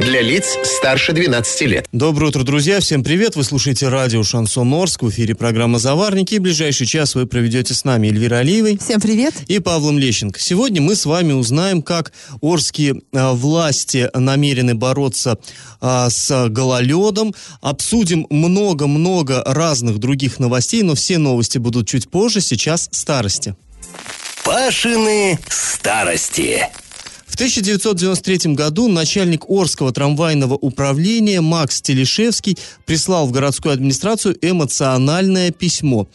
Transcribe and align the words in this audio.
Для 0.00 0.22
лиц 0.22 0.56
старше 0.64 1.12
12 1.12 1.60
лет. 1.62 1.86
Доброе 1.92 2.28
утро, 2.28 2.42
друзья. 2.42 2.80
Всем 2.80 3.04
привет. 3.04 3.36
Вы 3.36 3.44
слушаете 3.44 3.88
радио 3.88 4.22
«Шансон 4.22 4.72
Орск». 4.72 5.02
В 5.02 5.10
эфире 5.10 5.34
программа 5.34 5.78
«Заварники». 5.78 6.36
И 6.36 6.38
ближайший 6.38 6.86
час 6.86 7.14
вы 7.14 7.26
проведете 7.26 7.74
с 7.74 7.84
нами 7.84 8.08
Эльвира 8.08 8.36
Алиевой. 8.36 8.78
Всем 8.78 8.98
привет. 8.98 9.34
И 9.46 9.58
Павлом 9.58 9.98
Лещенко. 9.98 10.40
Сегодня 10.40 10.80
мы 10.80 10.96
с 10.96 11.04
вами 11.04 11.32
узнаем, 11.34 11.82
как 11.82 12.12
орские 12.40 13.02
а, 13.12 13.34
власти 13.34 14.08
намерены 14.14 14.74
бороться 14.74 15.38
а, 15.82 16.08
с 16.08 16.48
гололедом. 16.48 17.34
Обсудим 17.60 18.26
много-много 18.30 19.42
разных 19.44 19.98
других 19.98 20.38
новостей, 20.38 20.82
но 20.82 20.94
все 20.94 21.18
новости 21.18 21.58
будут 21.58 21.86
чуть 21.86 22.10
позже. 22.10 22.40
Сейчас 22.40 22.88
старости. 22.90 23.54
Пашины 24.44 25.38
старости. 25.46 26.66
В 27.30 27.34
1993 27.34 28.54
году 28.54 28.88
начальник 28.88 29.48
Орского 29.48 29.92
трамвайного 29.92 30.54
управления 30.54 31.40
Макс 31.40 31.80
Телешевский 31.80 32.58
прислал 32.84 33.26
в 33.28 33.30
городскую 33.30 33.72
администрацию 33.72 34.36
эмоциональное 34.42 35.52
письмо. 35.52 36.08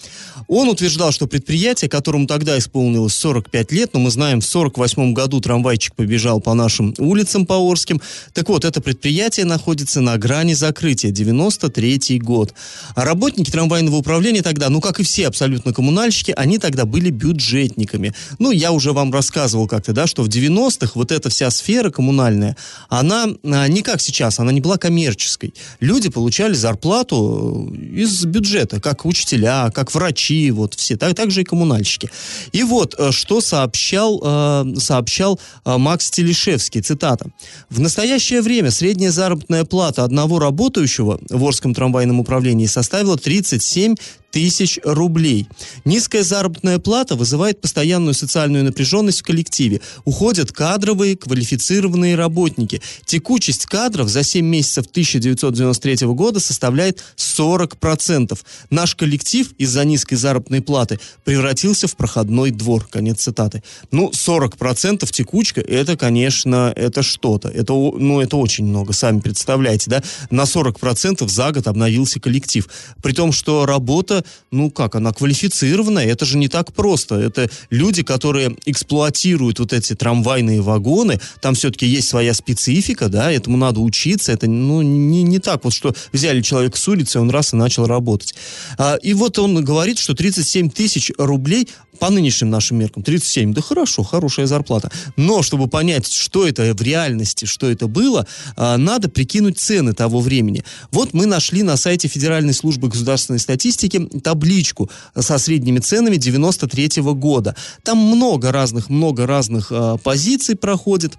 Он 0.47 0.67
утверждал, 0.67 1.13
что 1.13 1.25
предприятие, 1.25 1.89
которому 1.89 2.27
тогда 2.27 2.57
исполнилось 2.59 3.15
45 3.15 3.71
лет, 3.71 3.93
но 3.93 4.01
мы 4.01 4.11
знаем, 4.11 4.41
в 4.41 4.45
48 4.45 5.13
году 5.13 5.39
трамвайчик 5.39 5.95
побежал 5.95 6.41
по 6.41 6.53
нашим 6.53 6.93
улицам 6.99 7.45
по 7.45 7.55
Орским. 7.55 8.01
Так 8.33 8.49
вот, 8.49 8.65
это 8.65 8.81
предприятие 8.81 9.45
находится 9.45 10.01
на 10.01 10.17
грани 10.17 10.53
закрытия, 10.53 11.11
93 11.11 12.19
год. 12.19 12.53
А 12.93 13.05
работники 13.05 13.49
трамвайного 13.49 13.95
управления 13.95 14.43
тогда, 14.43 14.69
ну, 14.69 14.81
как 14.81 14.99
и 14.99 15.03
все 15.03 15.27
абсолютно 15.27 15.73
коммунальщики, 15.73 16.33
они 16.35 16.59
тогда 16.59 16.85
были 16.85 17.09
бюджетниками. 17.09 18.13
Ну, 18.37 18.51
я 18.51 18.73
уже 18.73 18.91
вам 18.91 19.13
рассказывал 19.13 19.67
как-то, 19.67 19.93
да, 19.93 20.07
что 20.07 20.21
в 20.21 20.27
90-х 20.27 20.91
вот 20.93 21.04
эта 21.11 21.29
вся 21.29 21.49
сфера 21.49 21.89
коммунальная, 21.89 22.55
она 22.89 23.27
а, 23.43 23.67
не 23.67 23.81
как 23.81 24.01
сейчас, 24.01 24.39
она 24.39 24.51
не 24.51 24.61
была 24.61 24.77
коммерческой. 24.77 25.53
Люди 25.79 26.09
получали 26.09 26.53
зарплату 26.53 27.69
э, 27.71 28.01
из 28.01 28.25
бюджета, 28.25 28.79
как 28.79 29.05
учителя, 29.05 29.71
как 29.71 29.93
врачи, 29.93 30.51
вот 30.51 30.73
все, 30.73 30.97
так, 30.97 31.15
так 31.15 31.31
же 31.31 31.41
и 31.41 31.43
коммунальщики. 31.43 32.09
И 32.51 32.63
вот, 32.63 32.95
э, 32.97 33.11
что 33.11 33.41
сообщал, 33.41 34.21
э, 34.23 34.75
сообщал 34.77 35.39
Макс 35.65 36.11
Телешевский, 36.11 36.81
цитата. 36.81 37.27
«В 37.69 37.79
настоящее 37.79 38.41
время 38.41 38.71
средняя 38.71 39.11
заработная 39.11 39.65
плата 39.65 40.03
одного 40.03 40.39
работающего 40.39 41.19
в 41.29 41.43
Орском 41.43 41.73
трамвайном 41.73 42.19
управлении 42.19 42.65
составила 42.65 43.17
37 43.17 43.95
тысяч 44.35 44.79
рублей. 44.83 45.47
Низкая 45.85 46.21
заработная 46.21 46.77
плата 46.77 47.15
вызывает 47.15 47.61
постоянную 47.61 48.13
социальную 48.13 48.65
напряженность 48.65 49.21
в 49.21 49.23
коллективе. 49.23 49.79
Уходят 50.03 50.51
кадровые, 50.51 51.15
квалифицированные 51.15 52.15
работники. 52.15 52.81
Текучесть 53.05 53.65
кадров 53.65 54.09
за 54.09 54.25
7 54.25 54.45
месяцев 54.45 54.87
1993 54.87 56.07
года 56.07 56.41
составляет 56.41 57.01
40%. 57.15 58.37
Наш 58.71 58.95
коллектив 58.95 59.53
из-за 59.57 59.85
низкой 59.85 60.15
заработной 60.15 60.61
платы 60.61 60.99
превратился 61.23 61.87
в 61.87 61.95
проходной 61.95 62.51
двор. 62.51 62.89
Конец 62.91 63.21
цитаты. 63.21 63.63
Ну, 63.91 64.11
40% 64.11 65.09
текучка, 65.13 65.61
это, 65.61 65.95
конечно, 65.95 66.73
это 66.75 67.03
что-то. 67.03 67.47
Это, 67.47 67.71
ну, 67.71 68.19
это 68.19 68.35
очень 68.35 68.65
много, 68.65 68.91
сами 68.91 69.21
представляете, 69.21 69.89
да? 69.89 70.03
На 70.29 70.41
40% 70.41 71.25
за 71.25 71.51
год 71.53 71.67
обновился 71.67 72.19
коллектив. 72.19 72.67
При 73.01 73.13
том, 73.13 73.31
что 73.31 73.65
работа 73.65 74.24
ну 74.51 74.69
как, 74.69 74.95
она 74.95 75.11
квалифицированная, 75.11 76.05
это 76.05 76.25
же 76.25 76.37
не 76.37 76.47
так 76.47 76.73
просто. 76.73 77.15
Это 77.15 77.49
люди, 77.69 78.03
которые 78.03 78.55
эксплуатируют 78.65 79.59
вот 79.59 79.73
эти 79.73 79.95
трамвайные 79.95 80.61
вагоны, 80.61 81.19
там 81.41 81.55
все-таки 81.55 81.85
есть 81.85 82.07
своя 82.07 82.33
специфика, 82.33 83.09
да, 83.09 83.31
этому 83.31 83.57
надо 83.57 83.79
учиться, 83.79 84.31
это 84.31 84.47
ну, 84.47 84.81
не, 84.81 85.23
не 85.23 85.39
так 85.39 85.63
вот, 85.63 85.73
что 85.73 85.93
взяли 86.11 86.41
человека 86.41 86.77
с 86.77 86.87
улицы, 86.87 87.19
он 87.19 87.29
раз 87.29 87.53
и 87.53 87.55
начал 87.55 87.85
работать. 87.85 88.35
А, 88.77 88.95
и 88.95 89.13
вот 89.13 89.39
он 89.39 89.63
говорит, 89.63 89.99
что 89.99 90.13
37 90.13 90.69
тысяч 90.69 91.11
рублей 91.17 91.67
по 91.99 92.09
нынешним 92.09 92.49
нашим 92.49 92.77
меркам 92.77 93.03
37, 93.03 93.53
да 93.53 93.61
хорошо, 93.61 94.03
хорошая 94.03 94.45
зарплата. 94.45 94.91
Но 95.15 95.41
чтобы 95.41 95.67
понять, 95.67 96.11
что 96.11 96.47
это 96.47 96.73
в 96.73 96.81
реальности, 96.81 97.45
что 97.45 97.69
это 97.69 97.87
было, 97.87 98.27
а, 98.55 98.77
надо 98.77 99.09
прикинуть 99.09 99.59
цены 99.59 99.93
того 99.93 100.19
времени. 100.19 100.63
Вот 100.91 101.13
мы 101.13 101.25
нашли 101.25 101.63
на 101.63 101.77
сайте 101.77 102.07
Федеральной 102.07 102.53
службы 102.53 102.89
государственной 102.89 103.39
статистики 103.39 104.07
табличку 104.21 104.89
со 105.19 105.37
средними 105.37 105.79
ценами 105.79 106.17
93 106.17 107.01
-го 107.01 107.13
года. 107.13 107.55
Там 107.83 107.97
много 107.97 108.51
разных, 108.51 108.89
много 108.89 109.25
разных 109.25 109.71
э, 109.71 109.97
позиций 110.03 110.55
проходит. 110.55 111.17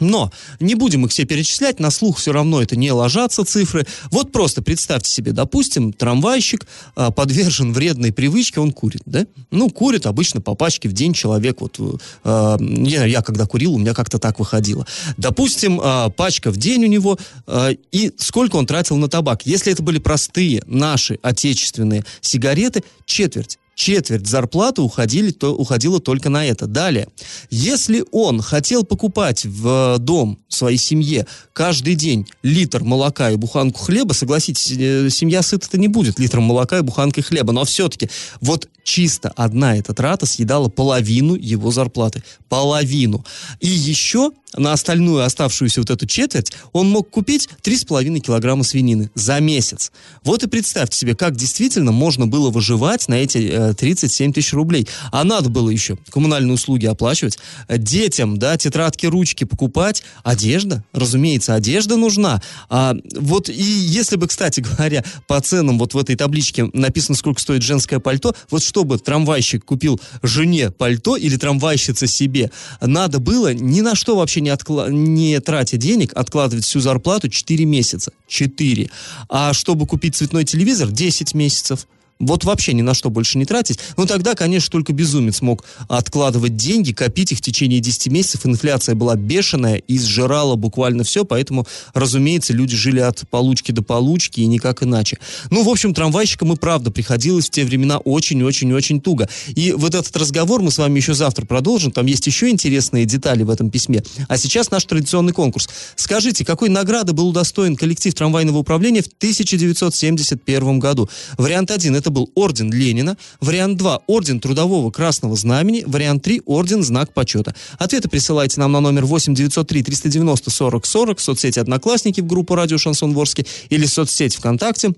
Но 0.00 0.30
не 0.60 0.74
будем 0.74 1.04
их 1.06 1.10
все 1.10 1.24
перечислять, 1.24 1.80
на 1.80 1.90
слух 1.90 2.18
все 2.18 2.32
равно 2.32 2.62
это 2.62 2.76
не 2.76 2.92
ложатся 2.92 3.44
цифры. 3.44 3.86
Вот 4.10 4.32
просто 4.32 4.62
представьте 4.62 5.10
себе, 5.10 5.32
допустим, 5.32 5.92
трамвайщик 5.92 6.66
а, 6.94 7.10
подвержен 7.10 7.72
вредной 7.72 8.12
привычке, 8.12 8.60
он 8.60 8.72
курит, 8.72 9.02
да? 9.06 9.26
Ну, 9.50 9.70
курит 9.70 10.06
обычно 10.06 10.40
по 10.40 10.54
пачке 10.54 10.88
в 10.88 10.92
день 10.92 11.12
человек, 11.12 11.60
вот 11.60 11.80
а, 12.24 12.58
я, 12.60 13.04
я 13.04 13.22
когда 13.22 13.46
курил, 13.46 13.74
у 13.74 13.78
меня 13.78 13.94
как-то 13.94 14.18
так 14.18 14.38
выходило. 14.38 14.86
Допустим, 15.16 15.80
а, 15.82 16.10
пачка 16.10 16.50
в 16.50 16.56
день 16.56 16.84
у 16.84 16.88
него, 16.88 17.18
а, 17.46 17.70
и 17.92 18.12
сколько 18.18 18.56
он 18.56 18.66
тратил 18.66 18.96
на 18.96 19.08
табак? 19.08 19.46
Если 19.46 19.72
это 19.72 19.82
были 19.82 19.98
простые 19.98 20.62
наши 20.66 21.18
отечественные 21.22 22.04
сигареты, 22.20 22.84
четверть 23.06 23.58
четверть 23.76 24.26
зарплаты 24.26 24.82
уходили, 24.82 25.30
то, 25.30 25.54
уходила 25.54 26.00
только 26.00 26.30
на 26.30 26.44
это. 26.44 26.66
Далее, 26.66 27.08
если 27.50 28.04
он 28.10 28.40
хотел 28.40 28.82
покупать 28.84 29.44
в 29.44 29.98
дом 29.98 30.40
своей 30.48 30.78
семье 30.78 31.26
каждый 31.52 31.94
день 31.94 32.26
литр 32.42 32.82
молока 32.82 33.30
и 33.30 33.36
буханку 33.36 33.78
хлеба, 33.78 34.14
согласитесь, 34.14 34.72
э, 34.72 35.10
семья 35.10 35.42
сыта-то 35.42 35.78
не 35.78 35.88
будет 35.88 36.18
литром 36.18 36.44
молока 36.44 36.78
и 36.78 36.82
буханкой 36.82 37.22
хлеба, 37.22 37.52
но 37.52 37.64
все-таки 37.64 38.08
вот 38.40 38.68
чисто 38.86 39.30
одна 39.36 39.76
эта 39.76 39.92
трата 39.92 40.24
съедала 40.26 40.68
половину 40.68 41.34
его 41.34 41.70
зарплаты. 41.72 42.22
Половину. 42.48 43.24
И 43.60 43.66
еще 43.66 44.30
на 44.56 44.72
остальную 44.72 45.24
оставшуюся 45.24 45.80
вот 45.80 45.90
эту 45.90 46.06
четверть 46.06 46.52
он 46.72 46.88
мог 46.88 47.10
купить 47.10 47.48
3,5 47.62 48.20
килограмма 48.20 48.62
свинины 48.62 49.10
за 49.14 49.40
месяц. 49.40 49.90
Вот 50.22 50.44
и 50.44 50.46
представьте 50.46 50.96
себе, 50.96 51.14
как 51.14 51.36
действительно 51.36 51.92
можно 51.92 52.26
было 52.26 52.50
выживать 52.50 53.08
на 53.08 53.14
эти 53.14 53.38
э, 53.38 53.74
37 53.74 54.32
тысяч 54.32 54.52
рублей. 54.52 54.86
А 55.10 55.24
надо 55.24 55.50
было 55.50 55.68
еще 55.68 55.98
коммунальные 56.10 56.54
услуги 56.54 56.86
оплачивать, 56.86 57.38
детям, 57.68 58.38
да, 58.38 58.56
тетрадки, 58.56 59.06
ручки 59.06 59.44
покупать, 59.44 60.04
одежда, 60.22 60.84
разумеется, 60.92 61.54
одежда 61.54 61.96
нужна. 61.96 62.40
А, 62.70 62.94
вот 63.16 63.48
и 63.48 63.52
если 63.52 64.16
бы, 64.16 64.28
кстати 64.28 64.60
говоря, 64.60 65.04
по 65.26 65.40
ценам 65.40 65.78
вот 65.78 65.94
в 65.94 65.98
этой 65.98 66.14
табличке 66.14 66.70
написано, 66.72 67.16
сколько 67.16 67.40
стоит 67.40 67.62
женское 67.62 67.98
пальто, 67.98 68.34
вот 68.50 68.62
чтобы 68.76 68.98
трамвайщик 68.98 69.64
купил 69.64 69.98
жене 70.22 70.70
пальто 70.70 71.16
или 71.16 71.38
трамвайщица 71.38 72.06
себе, 72.06 72.50
надо 72.82 73.20
было 73.20 73.54
ни 73.54 73.80
на 73.80 73.94
что 73.94 74.16
вообще 74.16 74.42
не, 74.42 74.50
откла- 74.50 74.90
не 74.90 75.40
тратя 75.40 75.78
денег, 75.78 76.12
откладывать 76.14 76.66
всю 76.66 76.80
зарплату 76.80 77.30
4 77.30 77.64
месяца. 77.64 78.12
4. 78.28 78.90
А 79.30 79.54
чтобы 79.54 79.86
купить 79.86 80.14
цветной 80.14 80.44
телевизор, 80.44 80.90
10 80.90 81.32
месяцев 81.32 81.86
вот 82.18 82.44
вообще 82.44 82.72
ни 82.72 82.82
на 82.82 82.94
что 82.94 83.10
больше 83.10 83.38
не 83.38 83.44
тратить, 83.44 83.78
ну 83.96 84.06
тогда, 84.06 84.34
конечно, 84.34 84.70
только 84.70 84.92
безумец 84.92 85.42
мог 85.42 85.64
откладывать 85.88 86.56
деньги, 86.56 86.92
копить 86.92 87.32
их 87.32 87.38
в 87.38 87.42
течение 87.42 87.80
10 87.80 88.08
месяцев. 88.08 88.46
Инфляция 88.46 88.94
была 88.94 89.16
бешеная 89.16 89.76
и 89.76 89.98
сжирала 89.98 90.56
буквально 90.56 91.04
все, 91.04 91.24
поэтому, 91.24 91.66
разумеется, 91.94 92.52
люди 92.52 92.76
жили 92.76 93.00
от 93.00 93.28
получки 93.28 93.72
до 93.72 93.82
получки 93.82 94.40
и 94.40 94.46
никак 94.46 94.82
иначе. 94.82 95.18
Ну, 95.50 95.62
в 95.62 95.68
общем, 95.68 95.94
трамвайщикам 95.94 96.52
и 96.52 96.56
правда 96.56 96.90
приходилось 96.90 97.46
в 97.46 97.50
те 97.50 97.64
времена 97.64 97.98
очень-очень-очень 97.98 99.00
туго. 99.00 99.28
И 99.54 99.72
вот 99.72 99.94
этот 99.94 100.16
разговор 100.16 100.62
мы 100.62 100.70
с 100.70 100.78
вами 100.78 100.98
еще 100.98 101.14
завтра 101.14 101.44
продолжим, 101.44 101.92
там 101.92 102.06
есть 102.06 102.26
еще 102.26 102.48
интересные 102.48 103.04
детали 103.04 103.42
в 103.42 103.50
этом 103.50 103.70
письме. 103.70 104.02
А 104.28 104.38
сейчас 104.38 104.70
наш 104.70 104.84
традиционный 104.84 105.32
конкурс. 105.32 105.68
Скажите, 105.96 106.44
какой 106.44 106.68
награды 106.68 107.12
был 107.12 107.28
удостоен 107.28 107.76
коллектив 107.76 108.14
трамвайного 108.14 108.58
управления 108.58 109.02
в 109.02 109.06
1971 109.06 110.78
году? 110.78 111.08
Вариант 111.36 111.70
1– 111.70 111.94
это 111.96 112.05
это 112.06 112.12
был 112.12 112.30
орден 112.36 112.72
Ленина. 112.72 113.16
Вариант 113.40 113.78
2– 113.78 114.02
орден 114.06 114.38
Трудового 114.38 114.92
Красного 114.92 115.34
Знамени. 115.34 115.82
Вариант 115.86 116.22
3– 116.22 116.42
орден 116.46 116.84
Знак 116.84 117.12
Почета. 117.12 117.52
Ответы 117.78 118.08
присылайте 118.08 118.60
нам 118.60 118.70
на 118.70 118.80
номер 118.80 119.04
8 119.06 119.34
903 119.34 119.82
390 119.82 120.50
40 120.50 120.86
40 120.86 121.18
в 121.18 121.22
соцсети 121.22 121.58
«Одноклассники» 121.58 122.20
в 122.20 122.26
группу 122.26 122.54
«Радио 122.54 122.78
Шансон 122.78 123.12
Ворске» 123.12 123.44
или 123.70 123.86
в 123.86 123.90
соцсети 123.90 124.36
ВКонтакте 124.36 124.92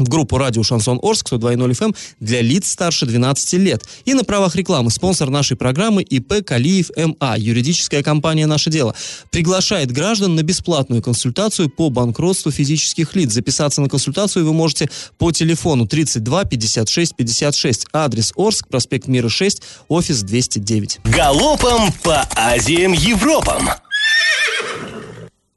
в 0.00 0.08
группу 0.08 0.38
радио 0.38 0.62
«Шансон 0.62 0.98
Орск» 1.02 1.32
102.0 1.32 1.70
FM 1.70 1.96
для 2.20 2.40
лиц 2.40 2.70
старше 2.70 3.06
12 3.06 3.52
лет. 3.54 3.84
И 4.04 4.14
на 4.14 4.24
правах 4.24 4.56
рекламы 4.56 4.90
спонсор 4.90 5.30
нашей 5.30 5.56
программы 5.56 6.02
ИП 6.02 6.44
Калиев 6.44 6.90
МА, 6.96 7.36
юридическая 7.38 8.02
компания 8.02 8.46
«Наше 8.46 8.70
дело», 8.70 8.94
приглашает 9.30 9.92
граждан 9.92 10.34
на 10.34 10.42
бесплатную 10.42 11.02
консультацию 11.02 11.68
по 11.68 11.90
банкротству 11.90 12.50
физических 12.50 13.14
лиц. 13.14 13.32
Записаться 13.32 13.80
на 13.80 13.88
консультацию 13.88 14.44
вы 14.44 14.52
можете 14.52 14.90
по 15.18 15.30
телефону 15.32 15.86
32 15.86 16.44
56 16.44 17.16
56. 17.16 17.86
Адрес 17.92 18.32
Орск, 18.36 18.68
проспект 18.68 19.06
Мира 19.06 19.28
6, 19.28 19.62
офис 19.88 20.22
209. 20.22 21.00
Галопом 21.04 21.92
по 22.02 22.26
Азиям 22.34 22.92
Европам! 22.92 23.68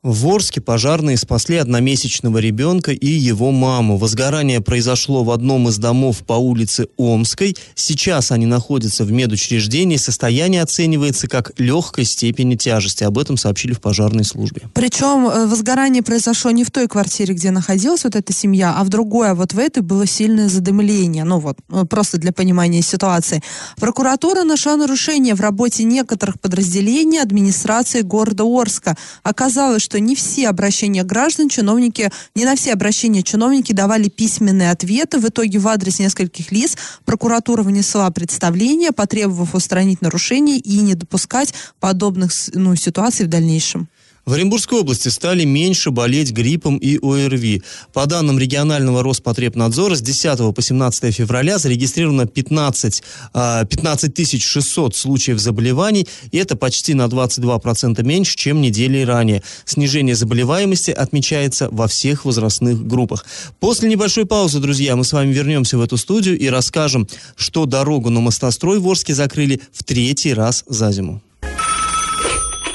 В 0.03 0.27
Орске 0.27 0.59
пожарные 0.59 1.15
спасли 1.15 1.55
одномесячного 1.55 2.39
ребенка 2.39 2.91
и 2.91 3.07
его 3.07 3.51
маму. 3.51 3.95
Возгорание 3.95 4.59
произошло 4.59 5.23
в 5.23 5.31
одном 5.31 5.69
из 5.69 5.77
домов 5.77 6.25
по 6.25 6.33
улице 6.33 6.89
Омской. 6.97 7.55
Сейчас 7.73 8.33
они 8.33 8.45
находятся 8.45 9.05
в 9.05 9.13
медучреждении. 9.13 9.95
Состояние 9.95 10.61
оценивается 10.61 11.29
как 11.29 11.53
легкой 11.57 12.03
степени 12.03 12.55
тяжести. 12.55 13.05
Об 13.05 13.17
этом 13.17 13.37
сообщили 13.37 13.71
в 13.71 13.79
пожарной 13.79 14.25
службе. 14.25 14.63
Причем 14.73 15.25
э, 15.29 15.45
возгорание 15.45 16.03
произошло 16.03 16.51
не 16.51 16.65
в 16.65 16.71
той 16.71 16.89
квартире, 16.89 17.33
где 17.33 17.51
находилась 17.51 18.03
вот 18.03 18.17
эта 18.17 18.33
семья, 18.33 18.75
а 18.77 18.83
в 18.83 18.89
другой. 18.89 19.29
А 19.29 19.35
вот 19.35 19.53
в 19.53 19.57
этой 19.57 19.83
было 19.83 20.05
сильное 20.05 20.49
задымление. 20.49 21.23
Ну 21.23 21.39
вот, 21.39 21.59
э, 21.71 21.85
просто 21.85 22.17
для 22.17 22.33
понимания 22.33 22.81
ситуации. 22.81 23.41
Прокуратура 23.77 24.43
нашла 24.43 24.75
нарушение 24.75 25.33
в 25.33 25.39
работе 25.39 25.85
некоторых 25.85 26.41
подразделений 26.41 27.21
администрации 27.21 28.01
города 28.01 28.43
Орска. 28.43 28.97
Оказалось, 29.23 29.81
что 29.81 29.92
что 29.93 29.99
не 29.99 30.15
все 30.15 30.49
обращения 30.49 31.03
граждан 31.03 31.49
чиновники, 31.49 32.09
не 32.33 32.45
на 32.45 32.55
все 32.55 32.73
обращения 32.73 33.21
чиновники 33.21 33.73
давали 33.73 34.09
письменные 34.09 34.71
ответы. 34.71 35.19
В 35.19 35.27
итоге 35.27 35.59
в 35.59 35.67
адрес 35.67 35.99
нескольких 35.99 36.51
лиц 36.51 36.75
прокуратура 37.05 37.61
внесла 37.61 38.09
представление, 38.09 38.91
потребовав 38.91 39.53
устранить 39.53 40.01
нарушения 40.01 40.57
и 40.57 40.79
не 40.79 40.95
допускать 40.95 41.53
подобных 41.79 42.31
ну, 42.55 42.75
ситуаций 42.75 43.27
в 43.27 43.29
дальнейшем. 43.29 43.87
В 44.25 44.31
Оренбургской 44.31 44.79
области 44.79 45.09
стали 45.09 45.43
меньше 45.43 45.91
болеть 45.91 46.31
гриппом 46.31 46.77
и 46.77 46.97
ОРВИ. 46.97 47.61
По 47.91 48.05
данным 48.05 48.39
регионального 48.39 49.03
Роспотребнадзора, 49.03 49.95
с 49.95 50.01
10 50.01 50.55
по 50.55 50.61
17 50.61 51.13
февраля 51.13 51.57
зарегистрировано 51.57 52.25
15, 52.25 53.03
15 53.33 54.41
600 54.41 54.95
случаев 54.95 55.39
заболеваний, 55.39 56.07
и 56.31 56.37
это 56.37 56.55
почти 56.55 56.93
на 56.93 57.07
22% 57.07 58.01
меньше, 58.03 58.37
чем 58.37 58.61
недели 58.61 59.01
ранее. 59.01 59.43
Снижение 59.65 60.15
заболеваемости 60.15 60.91
отмечается 60.91 61.67
во 61.69 61.89
всех 61.89 62.23
возрастных 62.23 62.87
группах. 62.87 63.25
После 63.59 63.89
небольшой 63.89 64.25
паузы, 64.25 64.59
друзья, 64.59 64.95
мы 64.95 65.03
с 65.03 65.11
вами 65.11 65.33
вернемся 65.33 65.77
в 65.77 65.81
эту 65.81 65.97
студию 65.97 66.39
и 66.39 66.47
расскажем, 66.47 67.09
что 67.35 67.65
дорогу 67.65 68.09
на 68.09 68.21
мостострой 68.21 68.79
в 68.79 68.87
Орске 68.87 69.13
закрыли 69.13 69.59
в 69.73 69.83
третий 69.83 70.33
раз 70.33 70.63
за 70.65 70.93
зиму. 70.93 71.21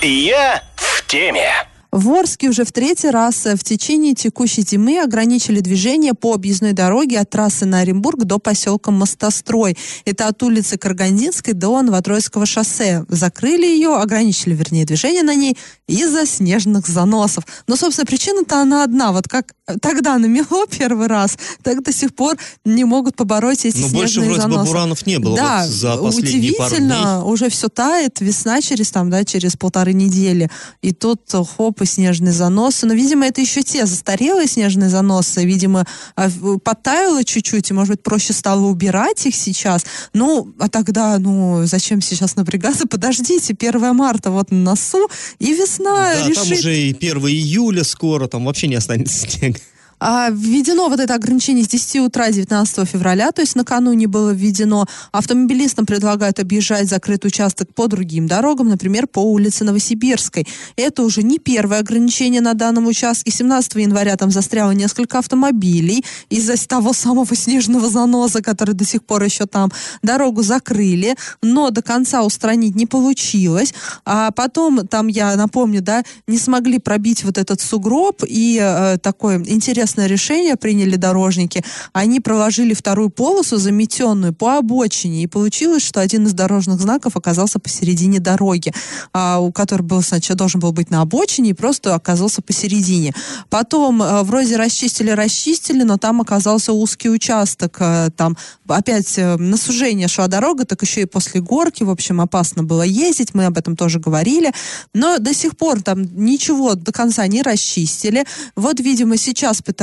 Я 0.03 0.63
теме. 1.09 1.51
В 1.91 2.11
Орске 2.11 2.51
уже 2.51 2.65
в 2.65 2.73
третий 2.73 3.09
раз 3.09 3.47
в 3.47 3.65
течение 3.65 4.15
текущей 4.15 4.63
зимы 4.63 5.01
ограничили 5.01 5.61
движение 5.61 6.13
по 6.13 6.35
объездной 6.35 6.73
дороге 6.75 7.19
от 7.19 7.31
трассы 7.31 7.65
на 7.65 7.81
Оренбург 7.81 8.25
до 8.25 8.39
поселка 8.39 8.91
Мостострой. 8.91 9.77
Это 10.05 10.29
от 10.29 10.43
улицы 10.43 10.77
Каргандинской 10.77 11.55
до 11.55 11.81
Новотроицкого 11.81 12.45
шоссе. 12.45 13.07
Закрыли 13.09 13.65
ее, 13.65 13.97
ограничили, 13.97 14.55
вернее, 14.55 14.85
движение 14.85 15.23
на 15.23 15.35
ней 15.35 15.57
из-за 15.87 16.27
снежных 16.27 16.87
заносов. 16.87 17.45
Но, 17.67 17.77
собственно, 17.77 18.05
причина-то 18.05 18.61
она 18.61 18.85
одна. 18.85 19.13
Вот 19.13 19.27
как 19.27 19.55
тогда 19.81 20.19
намело 20.19 20.67
первый 20.71 21.07
раз, 21.07 21.39
так 21.63 21.83
до 21.83 21.93
сих 21.93 22.15
пор 22.15 22.37
не 22.67 22.85
могут 22.85 23.17
побороть 23.17 23.65
эти 23.65 23.79
Но 23.79 23.89
снежные 23.89 24.01
больше 24.01 24.21
вроде 24.21 24.41
заносы. 24.43 24.67
буранов 24.67 25.07
не 25.07 25.19
было 25.19 25.37
да, 25.37 25.63
вот 25.63 25.71
за 25.71 25.97
последние 25.97 26.53
пару 26.53 26.77
дней. 26.77 26.85
удивительно, 26.85 27.25
уже 27.25 27.49
все 27.49 27.69
тает, 27.69 28.21
весна 28.21 28.61
через 28.61 28.91
там, 28.91 29.09
да, 29.09 29.25
через 29.25 29.57
полторы 29.57 29.95
недели. 29.95 30.51
И 30.83 30.93
тут 30.93 31.23
хоп, 31.57 31.78
и 31.83 31.87
снежные 31.87 32.33
заносы. 32.33 32.87
Но, 32.87 32.95
видимо, 32.95 33.27
это 33.27 33.41
еще 33.41 33.63
те 33.63 33.87
застарелые 33.87 34.47
снежные 34.47 34.89
заносы. 34.89 35.45
Видимо, 35.45 35.87
а, 36.17 36.31
подтаяло 36.63 37.25
чуть-чуть, 37.25 37.71
и, 37.71 37.75
может 37.75 37.95
быть, 37.95 38.03
проще 38.03 38.33
стало 38.33 38.67
убирать 38.67 39.27
их 39.27 39.35
сейчас. 39.35 39.85
Ну, 40.13 40.53
а 40.59 40.69
тогда, 40.69 41.19
ну, 41.19 41.65
зачем 41.65 42.01
сейчас 42.01 42.37
напрягаться? 42.37 42.87
Подождите, 42.91 43.55
1 43.59 43.95
марта 43.95 44.31
вот 44.31 44.51
на 44.51 44.59
носу, 44.59 45.09
и 45.39 45.53
весна 45.53 46.15
Да, 46.15 46.29
решит... 46.29 46.45
там 46.45 46.53
уже 46.53 46.77
и 46.77 46.95
1 46.95 47.19
июля 47.29 47.85
скоро, 47.85 48.27
там 48.29 48.45
вообще 48.45 48.69
не 48.69 48.77
останется 48.77 49.19
снега. 49.29 49.59
А, 50.01 50.31
введено 50.31 50.89
вот 50.89 51.01
это 51.01 51.15
ограничение 51.15 51.65
с 51.65 51.69
10 51.69 52.01
утра 52.01 52.31
19 52.31 52.89
февраля, 52.89 53.33
то 53.33 53.41
есть 53.41 53.57
накануне 53.57 54.07
было 54.07 54.31
введено. 54.31 54.87
Автомобилистам 55.13 55.87
предлагают 55.87 56.39
объезжать 56.39 56.89
закрытый 56.89 57.29
участок 57.29 57.75
по 57.75 57.89
другим 57.89 58.27
дорогам, 58.27 58.69
например, 58.69 59.07
по 59.07 59.21
улице 59.21 59.65
Новосибирской. 59.65 60.47
Это 60.77 61.03
уже 61.03 61.23
не 61.23 61.39
первое 61.39 61.81
ограничение 61.81 62.41
на 62.41 62.55
данном 62.55 62.87
участке. 62.87 63.31
17 63.31 63.75
января 63.77 64.17
там 64.17 64.31
застряло 64.31 64.71
несколько 64.71 65.19
автомобилей 65.19 66.05
из-за 66.31 66.57
того 66.69 66.93
самого 66.93 67.35
снежного 67.35 67.89
заноса, 67.89 68.43
который 68.43 68.75
до 68.75 68.85
сих 68.85 69.05
пор 69.05 69.25
еще 69.25 69.47
там. 69.47 69.71
Дорогу 70.03 70.43
закрыли, 70.43 71.17
но 71.43 71.71
до 71.71 71.83
конца 71.83 72.23
устранить 72.23 72.77
не 72.77 72.87
получилось. 72.87 73.75
А 74.05 74.31
потом, 74.31 74.87
там 74.87 75.09
я 75.09 75.35
напомню, 75.37 75.83
да, 75.83 76.03
не 76.27 76.39
смогли 76.39 76.79
пробить 76.79 77.25
вот 77.25 77.39
этот 77.39 77.61
сугроб 77.61 78.23
и 78.27 78.59
э, 78.61 78.99
такой 78.99 79.37
интересный 79.37 79.88
интересное 79.89 80.07
решение 80.07 80.57
приняли 80.57 80.97
дорожники. 80.97 81.65
Они 81.93 82.21
проложили 82.21 82.75
вторую 82.75 83.09
полосу, 83.09 83.57
заметенную 83.57 84.35
по 84.35 84.59
обочине, 84.59 85.23
и 85.23 85.27
получилось, 85.27 85.83
что 85.83 86.01
один 86.01 86.27
из 86.27 86.35
дорожных 86.35 86.81
знаков 86.81 87.17
оказался 87.17 87.59
посередине 87.59 88.21
дороги, 88.21 88.73
а, 89.13 89.39
у 89.39 89.51
который 89.51 89.83
был 89.83 90.03
сначала 90.03 90.37
должен 90.37 90.61
был 90.61 90.73
быть 90.73 90.91
на 90.91 91.01
обочине 91.01 91.51
и 91.51 91.55
просто 91.55 91.95
оказался 91.95 92.43
посередине. 92.43 93.15
Потом 93.49 94.03
а, 94.03 94.23
вроде 94.25 94.57
расчистили, 94.57 95.11
расчистили, 95.11 95.85
но 95.85 95.97
там 95.97 96.21
оказался 96.21 96.73
узкий 96.73 97.09
участок, 97.09 97.77
а, 97.81 98.11
там 98.11 98.37
опять 98.69 99.19
а, 99.19 99.39
на 99.39 99.57
сужение 99.57 100.09
шла 100.09 100.27
дорога, 100.29 100.67
так 100.67 100.83
еще 100.83 101.03
и 101.03 101.07
после 101.07 101.41
горки, 101.41 101.83
в 101.83 101.91
общем, 101.91 102.21
опасно 102.21 102.63
было 102.63 102.83
ездить, 102.83 103.33
мы 103.33 103.47
об 103.47 103.57
этом 103.57 103.75
тоже 103.75 104.01
говорили, 104.01 104.53
но 104.93 105.19
до 105.19 105.33
сих 105.33 105.57
пор 105.57 105.81
там 105.81 106.03
ничего 106.03 106.75
до 106.75 106.93
конца 106.93 107.27
не 107.27 107.41
расчистили. 107.43 108.27
Вот, 108.55 108.81
видимо, 108.81 109.17
сейчас 109.17 109.63
пытаются 109.63 109.78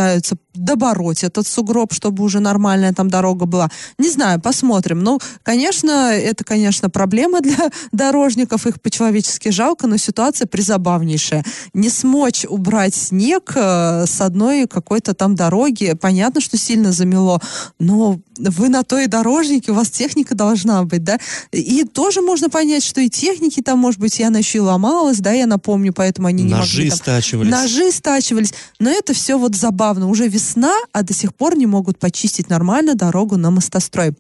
добороть 0.54 1.24
этот 1.24 1.48
сугроб, 1.48 1.94
чтобы 1.94 2.24
уже 2.24 2.40
нормальная 2.40 2.94
там 2.94 3.10
дорога 3.10 3.46
была. 3.46 3.70
Не 3.98 4.10
знаю, 4.10 4.40
посмотрим. 4.40 5.00
Ну, 5.02 5.20
конечно, 5.44 6.12
это, 6.14 6.44
конечно, 6.44 6.90
проблема 6.90 7.42
для 7.42 7.70
дорожников, 7.92 8.66
их 8.68 8.82
по-человечески 8.82 9.50
жалко, 9.50 9.88
но 9.88 9.98
ситуация 9.98 10.48
призабавнейшая. 10.48 11.44
Не 11.74 11.90
смочь 11.90 12.46
убрать 12.48 12.96
снег 12.96 13.54
э, 13.56 14.06
с 14.06 14.22
одной 14.22 14.68
какой-то 14.68 15.14
там 15.14 15.36
дороги, 15.36 15.96
понятно, 16.00 16.42
что 16.42 16.58
сильно 16.58 16.92
замело, 16.92 17.42
но 17.80 18.20
вы 18.38 18.70
на 18.70 18.84
той 18.84 19.08
дорожнике, 19.08 19.72
у 19.72 19.76
вас 19.76 19.90
техника 19.90 20.36
должна 20.36 20.84
быть, 20.84 21.04
да? 21.04 21.20
И 21.52 21.84
тоже 21.84 22.22
можно 22.22 22.50
понять, 22.50 22.84
что 22.84 23.02
и 23.02 23.10
техники 23.10 23.62
там, 23.62 23.80
может 23.80 24.00
быть, 24.00 24.20
я 24.20 24.28
еще 24.28 24.58
и 24.58 24.62
ломалась, 24.62 25.20
да, 25.20 25.32
я 25.32 25.48
напомню, 25.48 25.94
поэтому 25.94 26.28
они 26.28 26.44
не 26.44 26.52
Ножи 26.52 26.78
могли... 26.78 26.90
там- 26.90 26.98
стачивались. 26.98 27.52
Ножи 27.52 27.92
стачивались. 27.92 28.54
Но 28.80 28.90
это 28.90 29.14
все 29.14 29.38
вот 29.38 29.56
забавно. 29.56 29.85
Уже 29.94 30.28
весна, 30.28 30.74
а 30.92 31.04
до 31.04 31.14
сих 31.14 31.34
пор 31.34 31.56
не 31.56 31.66
могут 31.66 32.00
почистить 32.00 32.50
нормально 32.50 32.96
дорогу 32.96 33.38
на 33.38 33.52
мостострой. 33.52 34.14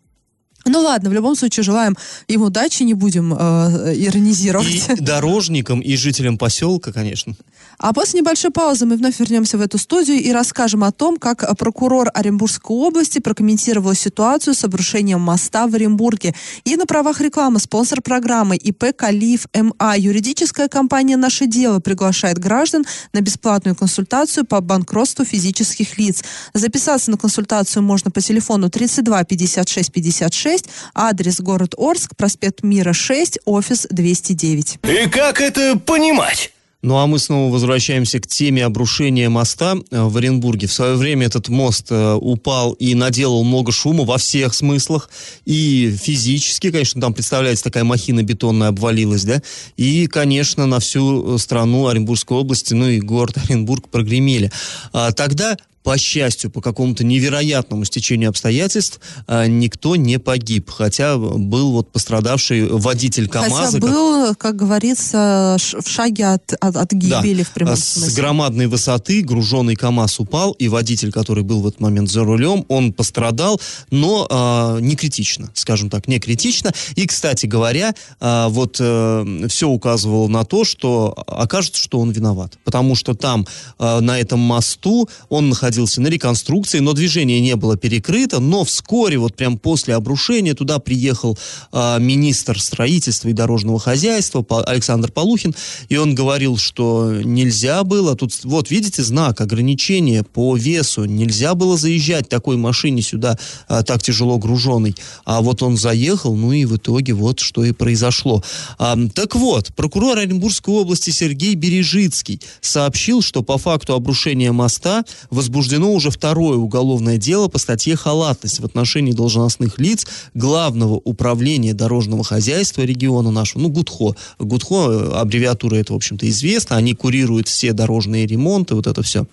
Ну 0.65 0.81
ладно, 0.81 1.09
в 1.09 1.13
любом 1.13 1.35
случае 1.35 1.63
желаем 1.63 1.95
им 2.27 2.41
удачи, 2.41 2.83
не 2.83 2.95
будем 2.95 3.33
э, 3.33 3.93
иронизировать. 3.95 4.89
И 4.89 5.01
дорожникам, 5.01 5.79
и 5.79 5.95
жителям 5.95 6.37
поселка, 6.37 6.91
конечно. 6.91 7.35
А 7.77 7.93
после 7.93 8.21
небольшой 8.21 8.51
паузы 8.51 8.85
мы 8.85 8.95
вновь 8.95 9.19
вернемся 9.19 9.57
в 9.57 9.61
эту 9.61 9.77
студию 9.77 10.17
и 10.17 10.31
расскажем 10.31 10.83
о 10.83 10.91
том, 10.91 11.17
как 11.17 11.43
э, 11.43 11.53
прокурор 11.55 12.09
Оренбургской 12.13 12.75
области 12.75 13.19
прокомментировал 13.19 13.93
ситуацию 13.93 14.53
с 14.53 14.63
обрушением 14.63 15.21
моста 15.21 15.67
в 15.67 15.75
Оренбурге. 15.75 16.33
И 16.63 16.75
на 16.77 16.85
правах 16.85 17.21
рекламы 17.21 17.59
спонсор 17.59 18.01
программы 18.01 18.55
ИП 18.55 18.95
Калиф 18.95 19.47
МА. 19.53 19.95
Юридическая 19.97 20.67
компания 20.67 21.17
«Наше 21.17 21.47
дело» 21.47 21.79
приглашает 21.79 22.39
граждан 22.39 22.85
на 23.13 23.21
бесплатную 23.21 23.75
консультацию 23.75 24.45
по 24.45 24.61
банкротству 24.61 25.25
физических 25.25 25.97
лиц. 25.97 26.23
Записаться 26.53 27.11
на 27.11 27.17
консультацию 27.17 27.83
можно 27.83 28.09
по 28.09 28.21
телефону 28.21 28.69
32 28.69 29.23
56 29.25 29.91
56, 29.91 30.54
адрес 30.93 31.41
город 31.41 31.75
Орск, 31.77 32.15
проспект 32.15 32.63
Мира 32.63 32.93
6, 32.93 33.39
офис 33.45 33.87
209. 33.89 34.79
И 34.83 35.09
как 35.09 35.41
это 35.41 35.77
понимать? 35.77 36.51
Ну 36.85 36.97
а 36.97 37.07
мы 37.07 37.17
снова 37.17 37.51
возвращаемся 37.51 38.19
к 38.19 38.27
теме 38.27 38.63
обрушения 38.63 39.27
моста 39.27 39.75
э, 39.89 40.03
в 40.03 40.15
Оренбурге. 40.17 40.67
В 40.67 40.71
свое 40.71 40.95
время 40.95 41.25
этот 41.25 41.49
мост 41.49 41.87
э, 41.89 42.13
упал 42.13 42.73
и 42.73 42.93
наделал 42.93 43.43
много 43.43 43.71
шума 43.71 44.03
во 44.03 44.19
всех 44.19 44.53
смыслах. 44.53 45.09
И 45.45 45.97
физически, 45.99 46.69
конечно, 46.69 47.01
там 47.01 47.15
представляется 47.15 47.63
такая 47.63 47.83
махина 47.85 48.21
бетонная 48.21 48.67
обвалилась, 48.67 49.23
да. 49.23 49.41
И, 49.77 50.05
конечно, 50.05 50.67
на 50.67 50.79
всю 50.79 51.39
страну 51.39 51.87
Оренбургской 51.87 52.37
области, 52.37 52.75
ну 52.75 52.87
и 52.87 52.99
город 52.99 53.37
Оренбург 53.43 53.89
прогремели. 53.89 54.51
А, 54.93 55.11
тогда 55.11 55.57
По 55.85 55.99
счастью, 55.99 56.49
по 56.49 56.61
какому-то 56.61 57.03
невероятному 57.03 57.85
стечению 57.85 58.29
обстоятельств 58.29 58.99
а, 59.27 59.45
никто 59.45 59.95
не 59.95 60.17
погиб, 60.17 60.71
хотя 60.71 61.15
был 61.15 61.73
вот 61.73 61.91
пострадавший 61.91 62.67
водитель 62.67 63.29
КАМАЗа. 63.29 63.73
Хотя 63.73 63.79
был, 63.79 64.29
как, 64.29 64.37
как 64.39 64.55
говорится, 64.55 65.57
в 65.59 65.87
шаге 65.87 66.25
от, 66.25 66.53
от, 66.59 66.75
от 66.75 66.91
гибели 66.91 67.43
да, 67.43 67.43
в 67.43 67.53
прямом 67.53 67.75
с 67.75 67.83
смысле. 67.83 68.15
громадной 68.15 68.65
высоты 68.65 69.21
груженный 69.21 69.75
КАМАЗ 69.75 70.21
упал, 70.21 70.53
и 70.53 70.67
водитель, 70.67 71.11
который 71.11 71.43
был 71.43 71.61
в 71.61 71.67
этот 71.67 71.79
момент 71.79 72.09
за 72.09 72.23
рулем, 72.23 72.65
он 72.67 72.91
пострадал, 72.91 73.61
но 73.91 74.25
а, 74.31 74.79
не 74.79 74.95
критично, 74.95 75.51
скажем 75.53 75.91
так, 75.91 76.07
не 76.07 76.19
критично. 76.19 76.73
И, 76.95 77.05
кстати 77.05 77.45
говоря, 77.45 77.93
а, 78.19 78.49
вот 78.49 78.77
все 78.77 79.67
указывало 79.67 80.27
на 80.27 80.45
то, 80.45 80.63
что 80.63 81.13
окажется, 81.27 81.79
что 81.79 81.99
он 81.99 82.09
виноват, 82.09 82.57
потому 82.63 82.95
что 82.95 83.13
там 83.13 83.45
а, 83.77 84.01
на 84.01 84.19
этом 84.19 84.39
мосту 84.39 85.07
он 85.29 85.49
находился 85.49 85.74
на 85.77 86.07
реконструкции, 86.07 86.79
но 86.79 86.93
движение 86.93 87.39
не 87.39 87.55
было 87.55 87.77
перекрыто, 87.77 88.39
но 88.39 88.63
вскоре, 88.63 89.17
вот 89.17 89.35
прям 89.35 89.57
после 89.57 89.95
обрушения, 89.95 90.53
туда 90.53 90.79
приехал 90.79 91.37
а, 91.71 91.97
министр 91.99 92.59
строительства 92.59 93.29
и 93.29 93.33
дорожного 93.33 93.79
хозяйства 93.79 94.45
Александр 94.65 95.11
Полухин, 95.11 95.55
и 95.89 95.97
он 95.97 96.15
говорил, 96.15 96.57
что 96.57 97.13
нельзя 97.23 97.83
было, 97.83 98.15
тут 98.15 98.33
вот 98.43 98.71
видите 98.71 99.03
знак 99.03 99.41
ограничения 99.41 100.23
по 100.23 100.55
весу, 100.55 101.05
нельзя 101.05 101.55
было 101.55 101.77
заезжать 101.77 102.29
такой 102.29 102.57
машине 102.57 103.01
сюда 103.01 103.37
а, 103.67 103.83
так 103.83 104.01
тяжело 104.01 104.37
груженной, 104.37 104.95
а 105.25 105.41
вот 105.41 105.61
он 105.63 105.77
заехал, 105.77 106.35
ну 106.35 106.51
и 106.51 106.65
в 106.65 106.77
итоге 106.77 107.13
вот 107.13 107.39
что 107.39 107.63
и 107.63 107.71
произошло. 107.71 108.43
А, 108.77 108.97
так 109.13 109.35
вот, 109.35 109.73
прокурор 109.75 110.17
Оренбургской 110.17 110.73
области 110.73 111.09
Сергей 111.11 111.55
Бережицкий 111.55 112.41
сообщил, 112.61 113.21
что 113.21 113.43
по 113.43 113.57
факту 113.57 113.93
обрушения 113.93 114.51
моста 114.51 115.03
возбуждено 115.29 115.64
уже 115.93 116.11
второе 116.11 116.57
уголовное 116.57 117.17
дело 117.17 117.47
по 117.47 117.57
статье 117.57 117.95
«Халатность» 117.95 118.59
в 118.59 118.65
отношении 118.65 119.11
должностных 119.11 119.79
лиц 119.79 120.05
Главного 120.33 120.95
управления 120.95 121.73
дорожного 121.73 122.23
хозяйства 122.23 122.81
региона 122.81 123.31
нашего, 123.31 123.63
ну, 123.63 123.69
ГУДХО. 123.69 124.15
ГУДХО, 124.39 124.91
э, 124.91 125.11
аббревиатура 125.19 125.75
это, 125.75 125.93
в 125.93 125.95
общем-то, 125.95 126.27
известна, 126.29 126.77
они 126.77 126.93
курируют 126.93 127.47
все 127.47 127.73
дорожные 127.73 128.25
ремонты, 128.25 128.75
вот 128.75 128.87
это 128.87 129.01
все. 129.01 129.25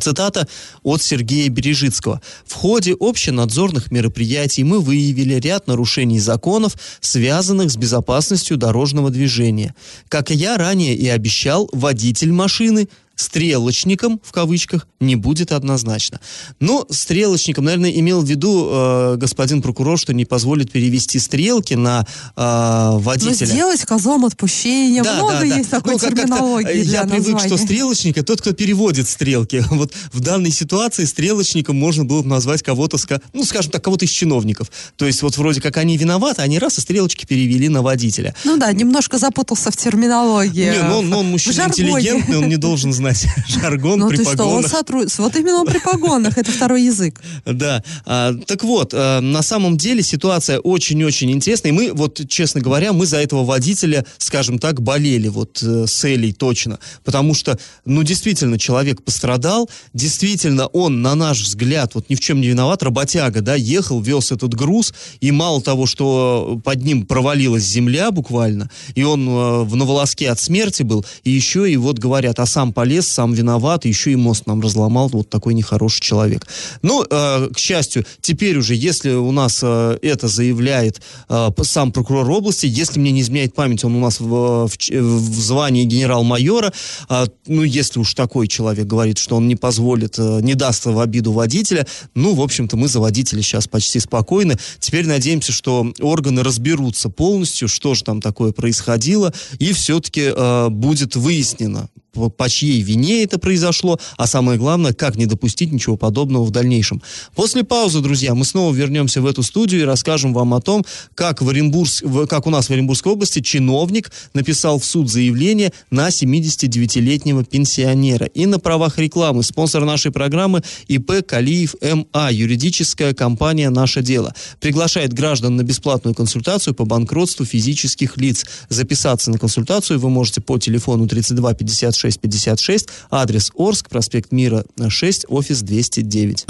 Цитата 0.00 0.46
от 0.82 1.02
Сергея 1.02 1.48
Бережицкого. 1.48 2.20
В 2.46 2.54
ходе 2.54 2.94
общенадзорных 2.98 3.90
мероприятий 3.90 4.62
мы 4.62 4.80
выявили 4.80 5.34
ряд 5.34 5.66
нарушений 5.66 6.20
законов, 6.20 6.76
связанных 7.00 7.70
с 7.70 7.76
безопасностью 7.76 8.56
дорожного 8.56 9.10
движения. 9.10 9.74
Как 10.08 10.30
я 10.30 10.56
ранее 10.56 10.94
и 10.94 11.08
обещал, 11.08 11.68
водитель 11.72 12.32
машины 12.32 12.88
стрелочником, 13.22 14.20
в 14.24 14.32
кавычках, 14.32 14.86
не 15.00 15.16
будет 15.16 15.52
однозначно. 15.52 16.20
Но 16.60 16.86
стрелочником, 16.90 17.64
наверное, 17.64 17.90
имел 17.90 18.20
в 18.22 18.26
виду 18.28 18.68
э, 18.70 19.16
господин 19.16 19.62
прокурор, 19.62 19.98
что 19.98 20.12
не 20.14 20.24
позволит 20.24 20.70
перевести 20.70 21.18
стрелки 21.18 21.74
на 21.74 22.06
э, 22.36 22.90
Ну, 22.92 22.98
водителя. 22.98 23.46
сделать 23.46 23.80
козлом 23.82 24.24
отпущения. 24.24 25.02
Да, 25.02 25.14
Много 25.14 25.32
да, 25.34 25.40
да. 25.40 25.44
есть 25.46 25.70
такой 25.70 25.94
Ну, 25.94 25.98
терминологии 25.98 26.80
э, 26.80 26.84
для 26.84 27.00
Я 27.00 27.04
привык, 27.04 27.18
названия. 27.32 27.46
что 27.48 27.56
стрелочник 27.56 28.16
это 28.18 28.26
тот, 28.26 28.40
кто 28.40 28.52
переводит 28.52 29.08
стрелки. 29.08 29.64
Вот 29.70 29.92
в 30.12 30.20
данной 30.20 30.50
ситуации 30.50 31.04
стрелочником 31.04 31.76
можно 31.76 32.04
было 32.04 32.22
бы 32.22 32.28
назвать 32.28 32.62
кого-то, 32.62 32.98
ну, 33.32 33.44
скажем 33.44 33.72
так, 33.72 33.82
кого-то 33.82 34.04
из 34.04 34.10
чиновников. 34.10 34.70
То 34.96 35.06
есть 35.06 35.22
вот 35.22 35.36
вроде 35.38 35.60
как 35.60 35.76
они 35.76 35.96
виноваты, 35.96 36.42
они 36.42 36.58
раз 36.58 36.78
и 36.78 36.80
стрелочки 36.80 37.26
перевели 37.26 37.68
на 37.68 37.82
водителя. 37.82 38.34
Ну 38.44 38.56
да, 38.56 38.72
немножко 38.72 39.18
запутался 39.18 39.70
в 39.70 39.76
терминологии. 39.76 40.70
Не, 40.70 40.82
ну 40.82 40.98
он, 40.98 41.08
ну, 41.10 41.18
он 41.18 41.26
мужчина 41.30 41.64
интеллигентный, 41.68 42.38
он 42.38 42.48
не 42.48 42.56
должен 42.56 42.92
знать 42.92 43.11
жаргон 43.48 43.98
Ну 43.98 44.08
при 44.08 44.16
ты 44.18 44.22
что, 44.24 44.30
он 44.32 44.36
погонах. 44.36 44.70
сотрудник. 44.70 45.18
Вот 45.18 45.36
именно 45.36 45.60
он 45.60 45.66
при 45.66 45.78
погонах, 45.78 46.38
это 46.38 46.50
второй 46.50 46.84
язык. 46.84 47.20
Да. 47.44 47.82
А, 48.06 48.32
так 48.46 48.64
вот, 48.64 48.92
а, 48.94 49.20
на 49.20 49.42
самом 49.42 49.76
деле 49.76 50.02
ситуация 50.02 50.58
очень-очень 50.58 51.30
интересная. 51.30 51.70
И 51.70 51.74
мы, 51.74 51.92
вот, 51.92 52.20
честно 52.28 52.60
говоря, 52.60 52.92
мы 52.92 53.06
за 53.06 53.18
этого 53.18 53.44
водителя, 53.44 54.04
скажем 54.18 54.58
так, 54.58 54.80
болели 54.80 55.28
вот 55.28 55.62
э, 55.62 55.86
с 55.86 56.04
Элей 56.04 56.32
точно. 56.32 56.78
Потому 57.04 57.34
что, 57.34 57.58
ну, 57.84 58.02
действительно, 58.02 58.58
человек 58.58 59.02
пострадал. 59.02 59.68
Действительно, 59.92 60.66
он, 60.68 61.02
на 61.02 61.14
наш 61.14 61.40
взгляд, 61.42 61.94
вот 61.94 62.08
ни 62.10 62.14
в 62.14 62.20
чем 62.20 62.40
не 62.40 62.48
виноват. 62.48 62.82
Работяга, 62.82 63.40
да, 63.42 63.54
ехал, 63.54 64.00
вез 64.00 64.32
этот 64.32 64.54
груз. 64.54 64.94
И 65.20 65.30
мало 65.30 65.60
того, 65.60 65.86
что 65.86 66.60
под 66.64 66.82
ним 66.82 67.06
провалилась 67.06 67.64
земля 67.64 68.10
буквально, 68.10 68.70
и 68.94 69.02
он 69.02 69.28
э, 69.28 69.62
в 69.64 69.76
на 69.76 69.84
волоске 69.84 70.30
от 70.30 70.40
смерти 70.40 70.82
был, 70.82 71.04
и 71.24 71.30
еще 71.30 71.70
и 71.70 71.76
вот 71.76 71.98
говорят, 71.98 72.38
а 72.38 72.46
сам 72.46 72.72
полез, 72.72 73.01
сам 73.08 73.32
виноват, 73.32 73.84
еще 73.84 74.12
и 74.12 74.16
мост 74.16 74.46
нам 74.46 74.60
разломал 74.60 75.08
вот 75.08 75.28
такой 75.28 75.54
нехороший 75.54 76.00
человек. 76.00 76.46
Ну, 76.82 77.04
э, 77.08 77.48
к 77.52 77.58
счастью, 77.58 78.04
теперь 78.20 78.58
уже, 78.58 78.74
если 78.74 79.10
у 79.10 79.32
нас 79.32 79.60
э, 79.62 79.98
это 80.02 80.28
заявляет 80.28 81.02
э, 81.28 81.48
сам 81.62 81.92
прокурор 81.92 82.30
области, 82.30 82.66
если 82.66 83.00
мне 83.00 83.12
не 83.12 83.20
изменяет 83.20 83.54
память, 83.54 83.84
он 83.84 83.94
у 83.96 84.00
нас 84.00 84.20
в, 84.20 84.68
в 84.68 84.76
в 85.02 85.40
звании 85.40 85.84
генерал-майора, 85.84 86.72
э, 87.08 87.26
ну, 87.46 87.62
если 87.62 88.00
уж 88.00 88.14
такой 88.14 88.48
человек 88.48 88.86
говорит, 88.86 89.18
что 89.18 89.36
он 89.36 89.48
не 89.48 89.56
позволит, 89.56 90.18
не 90.18 90.54
даст 90.54 90.86
в 90.86 90.98
обиду 90.98 91.32
водителя, 91.32 91.86
ну, 92.14 92.34
в 92.34 92.40
общем-то, 92.40 92.76
мы 92.76 92.88
за 92.88 93.00
водителя 93.00 93.42
сейчас 93.42 93.68
почти 93.68 94.00
спокойны. 94.00 94.56
Теперь 94.78 95.06
надеемся, 95.06 95.52
что 95.52 95.92
органы 96.00 96.42
разберутся 96.42 97.08
полностью, 97.08 97.68
что 97.68 97.94
же 97.94 98.04
там 98.04 98.20
такое 98.20 98.52
происходило, 98.52 99.32
и 99.58 99.72
все-таки 99.72 100.32
э, 100.34 100.68
будет 100.68 101.16
выяснено, 101.16 101.88
по, 102.12 102.28
по 102.28 102.48
чьей 102.48 102.80
вине 102.82 103.22
это 103.22 103.38
произошло, 103.38 103.98
а 104.16 104.26
самое 104.26 104.58
главное, 104.58 104.92
как 104.92 105.16
не 105.16 105.26
допустить 105.26 105.72
ничего 105.72 105.96
подобного 105.96 106.44
в 106.44 106.50
дальнейшем. 106.50 107.02
После 107.34 107.64
паузы, 107.64 108.00
друзья, 108.00 108.34
мы 108.34 108.44
снова 108.44 108.74
вернемся 108.74 109.20
в 109.20 109.26
эту 109.26 109.42
студию 109.42 109.82
и 109.82 109.84
расскажем 109.84 110.34
вам 110.34 110.54
о 110.54 110.60
том, 110.60 110.84
как, 111.14 111.40
в 111.42 111.52
в- 111.52 112.26
как 112.26 112.46
у 112.46 112.50
нас 112.50 112.68
в 112.68 112.72
Оренбургской 112.72 113.12
области 113.12 113.40
чиновник 113.40 114.12
написал 114.34 114.78
в 114.78 114.84
суд 114.84 115.10
заявление 115.10 115.72
на 115.90 116.08
79-летнего 116.08 117.44
пенсионера. 117.44 118.26
И 118.26 118.46
на 118.46 118.58
правах 118.58 118.98
рекламы 118.98 119.42
спонсор 119.42 119.84
нашей 119.84 120.10
программы 120.12 120.62
ИП 120.88 121.24
Калиев 121.26 121.74
МА, 121.80 122.30
юридическая 122.30 123.14
компания 123.14 123.70
«Наше 123.70 124.02
дело». 124.02 124.34
Приглашает 124.60 125.12
граждан 125.12 125.56
на 125.56 125.62
бесплатную 125.62 126.14
консультацию 126.14 126.74
по 126.74 126.84
банкротству 126.84 127.44
физических 127.44 128.16
лиц. 128.16 128.44
Записаться 128.68 129.30
на 129.30 129.38
консультацию 129.38 129.98
вы 129.98 130.10
можете 130.10 130.40
по 130.40 130.58
телефону 130.58 131.06
32 131.06 131.54
56 131.54 132.01
56, 132.18 132.88
адрес 133.10 133.50
Орск, 133.54 133.88
проспект 133.88 134.32
Мира 134.32 134.64
6, 134.88 135.26
офис 135.28 135.62
209. 135.62 136.46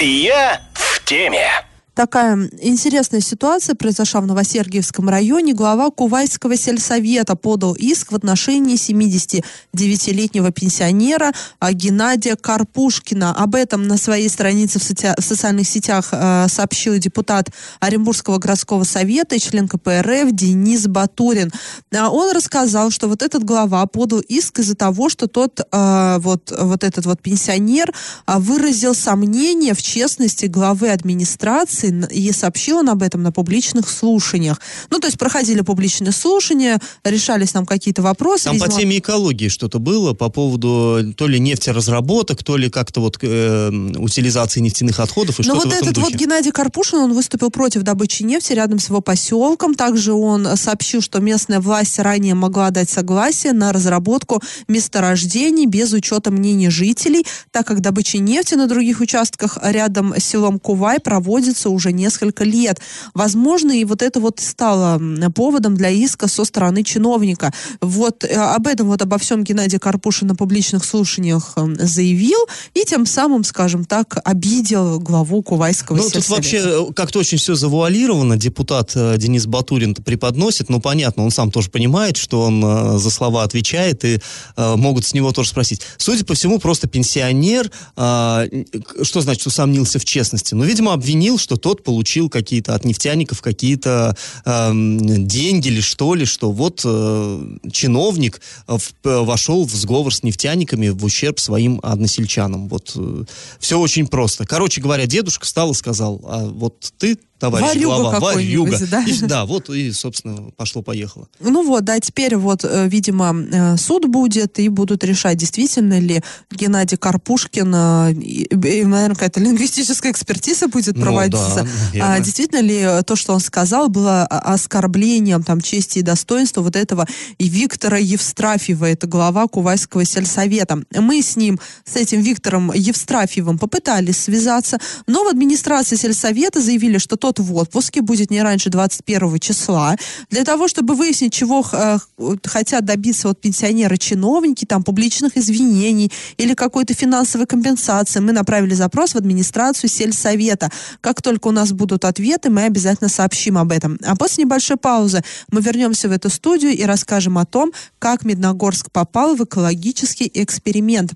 Я 0.00 0.60
в 0.74 1.04
теме. 1.04 1.67
Такая 1.98 2.48
интересная 2.60 3.20
ситуация 3.20 3.74
произошла 3.74 4.20
в 4.20 4.26
Новосергиевском 4.28 5.08
районе. 5.08 5.52
Глава 5.52 5.90
Кувайского 5.90 6.56
сельсовета 6.56 7.34
подал 7.34 7.74
иск 7.74 8.12
в 8.12 8.14
отношении 8.14 8.76
79-летнего 8.76 10.52
пенсионера 10.52 11.32
а, 11.58 11.72
Геннадия 11.72 12.36
Карпушкина. 12.36 13.34
Об 13.34 13.56
этом 13.56 13.88
на 13.88 13.96
своей 13.96 14.28
странице 14.28 14.78
в, 14.78 14.82
соци- 14.82 15.20
в 15.20 15.24
социальных 15.24 15.66
сетях 15.66 16.10
э, 16.12 16.46
сообщил 16.48 16.96
депутат 16.98 17.48
Оренбургского 17.80 18.38
городского 18.38 18.84
совета 18.84 19.34
и 19.34 19.40
член 19.40 19.66
КПРФ 19.66 20.30
Денис 20.30 20.86
Батурин. 20.86 21.50
А, 21.92 22.10
Он 22.10 22.30
рассказал, 22.32 22.92
что 22.92 23.08
вот 23.08 23.22
этот 23.22 23.42
глава 23.42 23.84
подал 23.86 24.20
иск 24.20 24.60
из-за 24.60 24.76
того, 24.76 25.08
что 25.08 25.26
тот 25.26 25.58
э, 25.58 26.18
вот, 26.20 26.52
вот 26.56 26.84
этот 26.84 27.06
вот 27.06 27.20
пенсионер 27.20 27.92
а, 28.24 28.38
выразил 28.38 28.94
сомнение 28.94 29.74
в 29.74 29.82
честности 29.82 30.46
главы 30.46 30.90
администрации 30.90 31.87
н- 31.88 32.04
и 32.10 32.32
сообщил 32.32 32.78
он 32.78 32.88
об 32.88 33.02
этом 33.02 33.22
на 33.22 33.32
публичных 33.32 33.88
слушаниях. 33.88 34.60
Ну, 34.90 34.98
то 34.98 35.06
есть 35.06 35.18
проходили 35.18 35.60
публичные 35.60 36.12
слушания, 36.12 36.78
решались 37.04 37.52
там 37.52 37.66
какие-то 37.66 38.02
вопросы. 38.02 38.44
Там 38.44 38.58
по 38.58 38.64
видимо, 38.64 38.80
теме 38.80 38.98
экологии 38.98 39.48
что-то 39.48 39.78
было 39.78 40.14
по 40.14 40.28
поводу 40.28 41.14
то 41.16 41.26
ли 41.26 41.38
нефтеразработок, 41.38 42.42
то 42.42 42.56
ли 42.56 42.70
как-то 42.70 43.00
вот 43.00 43.18
э, 43.22 43.70
утилизации 43.96 44.60
нефтяных 44.60 45.00
отходов 45.00 45.40
и 45.40 45.42
Но 45.46 45.54
Ну, 45.54 45.60
вот 45.60 45.72
этот 45.72 45.96
вот. 45.98 46.12
Геннадий 46.14 46.50
Карпушин, 46.50 46.98
он 46.98 47.12
выступил 47.12 47.50
против 47.50 47.82
добычи 47.82 48.22
нефти 48.22 48.52
рядом 48.52 48.78
с 48.78 48.88
его 48.88 49.00
поселком. 49.00 49.74
Также 49.74 50.12
он 50.12 50.46
э, 50.46 50.56
сообщил, 50.56 51.00
что 51.00 51.20
местная 51.20 51.60
власть 51.60 51.98
ранее 51.98 52.34
могла 52.34 52.70
дать 52.70 52.90
согласие 52.90 53.52
на 53.52 53.72
разработку 53.72 54.42
месторождений 54.68 55.66
без 55.66 55.92
учета 55.92 56.30
мнений 56.30 56.70
жителей, 56.70 57.26
так 57.50 57.66
как 57.66 57.80
добыча 57.80 58.18
нефти 58.18 58.54
на 58.54 58.66
других 58.66 59.00
участках 59.00 59.58
рядом 59.62 60.14
с 60.16 60.24
селом 60.24 60.58
Кувай 60.58 60.98
проводится 61.00 61.70
уже 61.70 61.77
несколько 61.86 62.44
лет. 62.44 62.80
Возможно, 63.14 63.72
и 63.72 63.84
вот 63.84 64.02
это 64.02 64.20
вот 64.20 64.40
стало 64.40 65.00
поводом 65.34 65.76
для 65.76 65.90
иска 65.90 66.28
со 66.28 66.44
стороны 66.44 66.82
чиновника. 66.82 67.52
Вот 67.80 68.24
э, 68.24 68.34
об 68.34 68.66
этом 68.66 68.88
вот 68.88 69.02
обо 69.02 69.18
всем 69.18 69.44
Геннадий 69.44 69.78
Карпушин 69.78 70.28
на 70.28 70.34
публичных 70.34 70.84
слушаниях 70.84 71.52
э, 71.56 71.66
заявил 71.78 72.38
и 72.74 72.84
тем 72.84 73.06
самым, 73.06 73.44
скажем 73.44 73.84
так, 73.84 74.18
обидел 74.24 74.98
главу 75.00 75.42
Кувайского 75.42 75.96
Ну, 75.96 76.10
тут 76.10 76.28
вообще 76.28 76.58
э, 76.58 76.92
как-то 76.94 77.20
очень 77.20 77.38
все 77.38 77.54
завуалировано. 77.54 78.36
Депутат 78.36 78.92
Денис 78.94 79.46
Батурин 79.46 79.94
преподносит. 79.94 80.68
Ну, 80.68 80.80
понятно, 80.80 81.24
он 81.24 81.30
сам 81.30 81.50
тоже 81.50 81.70
понимает, 81.70 82.16
что 82.16 82.42
он 82.42 82.98
за 82.98 83.10
слова 83.10 83.42
отвечает, 83.42 84.04
и 84.04 84.18
могут 84.56 85.06
с 85.06 85.14
него 85.14 85.32
тоже 85.32 85.50
спросить. 85.50 85.82
Судя 85.96 86.24
по 86.24 86.34
всему, 86.34 86.58
просто 86.58 86.88
пенсионер, 86.88 87.70
что 87.94 89.20
значит 89.20 89.46
усомнился 89.46 89.98
в 89.98 90.04
честности? 90.04 90.54
Ну, 90.54 90.64
видимо, 90.64 90.92
обвинил, 90.92 91.38
что 91.38 91.56
тот 91.68 91.84
получил 91.84 92.30
какие-то 92.30 92.74
от 92.74 92.86
нефтяников 92.86 93.42
какие-то 93.42 94.16
э, 94.46 94.70
деньги 94.72 95.68
или 95.68 95.82
что 95.82 96.14
ли, 96.14 96.24
что 96.24 96.50
вот 96.50 96.80
э, 96.82 97.56
чиновник 97.70 98.40
в, 98.66 98.80
вошел 99.04 99.66
в 99.66 99.74
сговор 99.74 100.14
с 100.14 100.22
нефтяниками 100.22 100.88
в 100.88 101.04
ущерб 101.04 101.38
своим 101.38 101.78
односельчанам. 101.82 102.68
Вот 102.68 102.92
э, 102.96 103.24
все 103.60 103.78
очень 103.78 104.06
просто. 104.06 104.46
Короче 104.46 104.80
говоря, 104.80 105.04
дедушка 105.04 105.44
встал 105.44 105.72
и 105.72 105.74
сказал, 105.74 106.22
а 106.24 106.46
вот 106.46 106.90
ты 106.96 107.18
товарищ 107.38 107.66
Варюга 107.66 107.98
глава, 107.98 108.20
варюга. 108.20 108.78
Да? 108.90 109.02
И, 109.02 109.20
да, 109.22 109.46
вот 109.46 109.70
и, 109.70 109.92
собственно, 109.92 110.50
пошло-поехало. 110.56 111.28
Ну 111.40 111.64
вот, 111.64 111.84
да, 111.84 111.98
теперь 112.00 112.36
вот, 112.36 112.64
э, 112.64 112.88
видимо, 112.88 113.34
э, 113.34 113.76
суд 113.76 114.06
будет, 114.06 114.58
и 114.58 114.68
будут 114.68 115.04
решать, 115.04 115.36
действительно 115.38 115.98
ли 115.98 116.22
Геннадий 116.50 116.96
Карпушкин, 116.96 117.74
э, 117.74 118.12
и, 118.12 118.84
наверное, 118.84 119.14
какая-то 119.14 119.40
лингвистическая 119.40 120.12
экспертиза 120.12 120.68
будет 120.68 121.00
проводиться. 121.00 121.64
Ну, 121.64 121.98
да, 121.98 122.14
а, 122.14 122.20
действительно 122.20 122.60
ли 122.60 123.02
то, 123.04 123.16
что 123.16 123.34
он 123.34 123.40
сказал, 123.40 123.88
было 123.88 124.24
оскорблением 124.24 125.42
там 125.42 125.60
чести 125.60 126.00
и 126.00 126.02
достоинства 126.02 126.62
вот 126.62 126.76
этого 126.76 127.06
и 127.38 127.48
Виктора 127.48 127.98
Евстрафьева, 127.98 128.86
это 128.86 129.06
глава 129.06 129.46
Кувайского 129.46 130.04
сельсовета. 130.04 130.82
Мы 130.94 131.22
с 131.22 131.36
ним, 131.36 131.60
с 131.84 131.96
этим 131.96 132.20
Виктором 132.20 132.72
Евстрафьевым 132.72 133.58
попытались 133.58 134.18
связаться, 134.18 134.78
но 135.06 135.24
в 135.24 135.28
администрации 135.28 135.96
сельсовета 135.96 136.60
заявили, 136.60 136.98
что 136.98 137.16
то 137.16 137.27
тот 137.32 137.38
в 137.40 137.54
отпуске, 137.56 138.00
будет 138.00 138.30
не 138.30 138.42
раньше 138.42 138.70
21 138.70 139.38
числа, 139.38 139.96
для 140.30 140.44
того, 140.44 140.68
чтобы 140.68 140.94
выяснить, 140.94 141.32
чего 141.32 141.64
э, 141.72 141.98
хотят 142.44 142.84
добиться 142.84 143.28
вот 143.28 143.40
пенсионеры-чиновники, 143.40 144.64
там, 144.64 144.82
публичных 144.82 145.36
извинений 145.36 146.10
или 146.38 146.54
какой-то 146.54 146.94
финансовой 146.94 147.46
компенсации. 147.46 148.20
Мы 148.20 148.32
направили 148.32 148.74
запрос 148.74 149.12
в 149.12 149.16
администрацию 149.16 149.90
сельсовета. 149.90 150.70
Как 151.00 151.20
только 151.22 151.48
у 151.48 151.52
нас 151.52 151.72
будут 151.72 152.04
ответы, 152.04 152.50
мы 152.50 152.64
обязательно 152.64 153.10
сообщим 153.10 153.58
об 153.58 153.72
этом. 153.72 153.98
А 154.04 154.16
после 154.16 154.44
небольшой 154.44 154.76
паузы 154.76 155.22
мы 155.50 155.60
вернемся 155.60 156.08
в 156.08 156.12
эту 156.12 156.30
студию 156.30 156.72
и 156.72 156.82
расскажем 156.84 157.36
о 157.38 157.44
том, 157.44 157.72
как 157.98 158.24
Медногорск 158.24 158.90
попал 158.90 159.36
в 159.36 159.44
экологический 159.44 160.30
эксперимент. 160.32 161.12